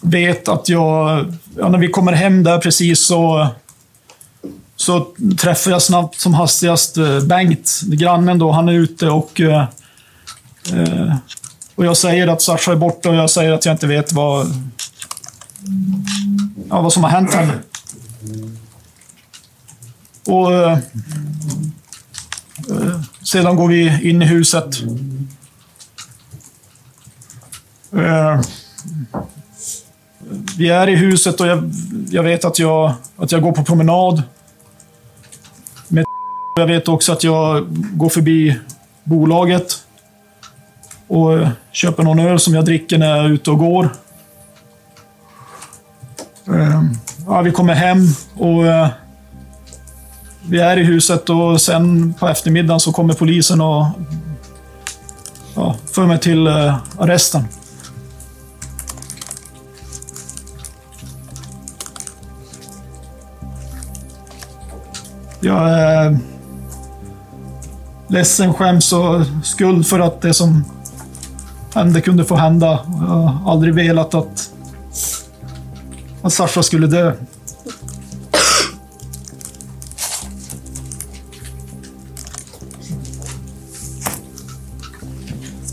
Vet 0.02 0.48
att 0.48 0.70
jag, 0.70 1.26
ja, 1.58 1.70
när 1.70 1.78
vi 1.78 1.88
kommer 1.88 2.12
hem 2.14 2.44
där 2.44 2.58
precis 2.58 3.06
så 3.06 3.50
så 4.76 5.08
träffar 5.40 5.72
jag 5.72 5.82
snabbt 5.82 6.20
som 6.20 6.34
hastigast 6.34 6.98
eh, 6.98 7.20
Bengt, 7.20 7.82
grannen 7.82 8.40
då. 8.40 8.52
Han 8.52 8.70
är 8.70 8.74
ute 8.74 9.10
och... 9.10 9.42
Eh, 9.42 9.68
eh, 10.74 11.16
och 11.76 11.86
jag 11.86 11.98
säger 11.98 12.28
att 12.28 12.42
Sasha 12.42 12.72
är 12.72 12.76
borta 12.76 13.10
och 13.10 13.16
jag 13.16 13.30
säger 13.30 13.52
att 13.52 13.66
jag 13.66 13.74
inte 13.74 13.88
vet 13.88 14.14
vad... 14.14 14.48
Ja, 16.70 16.82
vad 16.82 16.94
som 16.94 17.04
har 17.04 17.12
hänt 17.12 17.34
henne. 17.34 17.54
Och... 20.26 20.54
Eh, 20.54 20.80
eh, 22.70 23.02
sedan 23.24 23.56
går 23.56 23.68
vi 23.68 24.10
in 24.10 24.22
i 24.22 24.26
huset. 24.26 24.76
Eh, 27.92 28.42
vi 30.58 30.70
är 30.70 30.90
i 30.90 30.96
huset 30.96 31.42
och 31.42 31.48
jag, 31.48 31.72
jag 32.10 32.24
vet 32.24 32.46
att 32.46 32.60
jag, 32.60 32.94
att 33.18 33.32
jag 33.32 33.42
går 33.42 33.52
på 33.52 33.64
promenad. 33.64 34.24
med 35.88 36.06
Jag 36.56 36.68
vet 36.68 36.88
också 36.88 37.12
att 37.12 37.24
jag 37.24 37.66
går 37.70 38.10
förbi 38.10 38.60
bolaget 39.04 39.86
och 41.08 41.34
eh, 41.34 41.50
köper 41.72 42.04
någon 42.04 42.20
öl 42.20 42.40
som 42.40 42.54
jag 42.54 42.66
dricker 42.66 42.98
när 42.98 43.18
jag 43.18 43.26
är 43.26 43.30
ute 43.30 43.52
och 43.52 43.60
går. 43.60 43.90
Eh, 46.48 46.84
ja, 47.28 47.42
vi 47.42 47.52
kommer 47.52 47.74
hem 47.74 48.08
och 48.38 48.66
vi 50.50 50.60
är 50.60 50.78
i 50.78 50.84
huset 50.84 51.30
och 51.30 51.62
sen 51.62 52.14
på 52.14 52.28
eftermiddagen 52.28 52.80
så 52.80 52.92
kommer 52.92 53.14
polisen 53.14 53.62
och 53.62 53.86
ja, 55.56 55.76
för 55.92 56.06
mig 56.06 56.20
till 56.20 56.48
eh, 56.48 56.78
arresten. 56.98 57.48
Jag 65.40 65.70
är 65.70 66.18
ledsen, 68.08 68.54
skäms 68.54 68.94
och 68.94 69.22
skuld 69.44 69.88
för 69.88 70.00
att 70.00 70.22
det 70.22 70.34
som 70.34 70.66
hände 71.74 72.02
kunde 72.02 72.26
få 72.26 72.36
hända. 72.36 72.80
Jag 72.88 73.08
har 73.08 73.52
aldrig 73.52 73.74
velat 73.74 74.14
att, 74.14 74.52
att 76.22 76.34
Sasha 76.34 76.64
skulle 76.64 76.88
dö. 76.88 77.14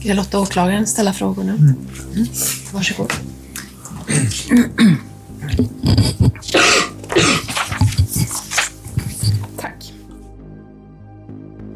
Ska 0.02 0.08
jag 0.08 0.16
låta 0.16 0.40
åklagaren 0.40 0.86
ställa 0.86 1.12
frågorna? 1.12 1.52
Mm. 1.52 1.74
Mm. 2.14 2.26
Varsågod. 2.72 3.12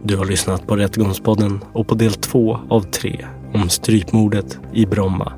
Du 0.03 0.17
har 0.17 0.25
lyssnat 0.25 0.67
på 0.67 0.77
Rättegångspodden 0.77 1.61
och 1.73 1.89
på 1.89 1.95
del 1.95 2.15
två 2.15 2.59
av 2.71 2.81
tre 2.81 3.27
om 3.55 3.69
strypmordet 3.69 4.59
i 4.73 4.87
Bromma. 4.87 5.33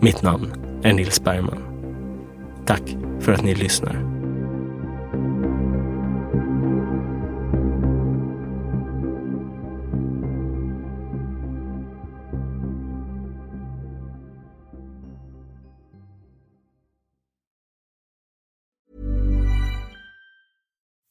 Mitt 0.00 0.22
namn 0.22 0.52
är 0.82 0.92
Nils 0.92 1.24
Bergman. 1.24 1.62
Tack 2.66 2.96
för 3.20 3.32
att 3.32 3.44
ni 3.44 3.54
lyssnar. 3.54 4.15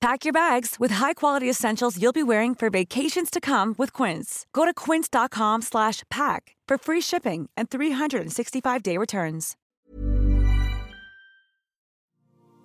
Pack 0.00 0.24
your 0.24 0.32
bags 0.32 0.76
with 0.78 0.94
high-quality 0.94 1.50
essentials 1.50 1.96
you'll 1.98 2.12
be 2.12 2.22
wearing 2.22 2.54
for 2.54 2.70
vacations 2.70 3.30
to 3.30 3.40
come 3.40 3.74
with 3.78 3.92
Quince. 3.92 4.46
Go 4.52 4.64
to 4.64 4.72
quince.com 4.72 5.62
slash 5.62 6.04
pack 6.08 6.56
for 6.68 6.78
free 6.78 7.00
shipping 7.00 7.48
and 7.56 7.68
365-day 7.70 8.98
returns. 8.98 9.56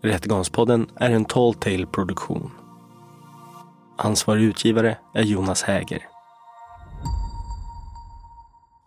Rättegångspodden 0.03 0.88
är 0.95 1.11
en 1.11 1.25
Tall 1.25 1.53
Tale 1.53 1.86
produktion. 1.86 2.51
Ansvarig 3.97 4.43
utgivare 4.43 4.97
är 5.13 5.23
Jonas 5.23 5.63
Häger. 5.63 6.07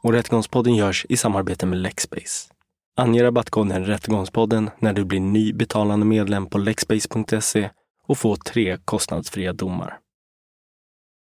Och 0.03 0.13
Rättegångspodden 0.13 0.75
görs 0.75 1.07
i 1.09 1.17
samarbete 1.17 1.67
med 1.67 1.79
Lexbase. 1.79 2.51
Ange 2.97 3.25
rabattkoden 3.25 3.85
Rättegångspodden 3.85 4.71
när 4.79 4.93
du 4.93 5.05
blir 5.05 5.21
ny 5.21 5.53
betalande 5.53 6.07
medlem 6.07 6.47
på 6.47 6.59
lexbase.se 6.59 7.71
och 8.07 8.19
få 8.19 8.37
tre 8.37 8.79
kostnadsfria 8.85 9.53
domar. 9.53 9.99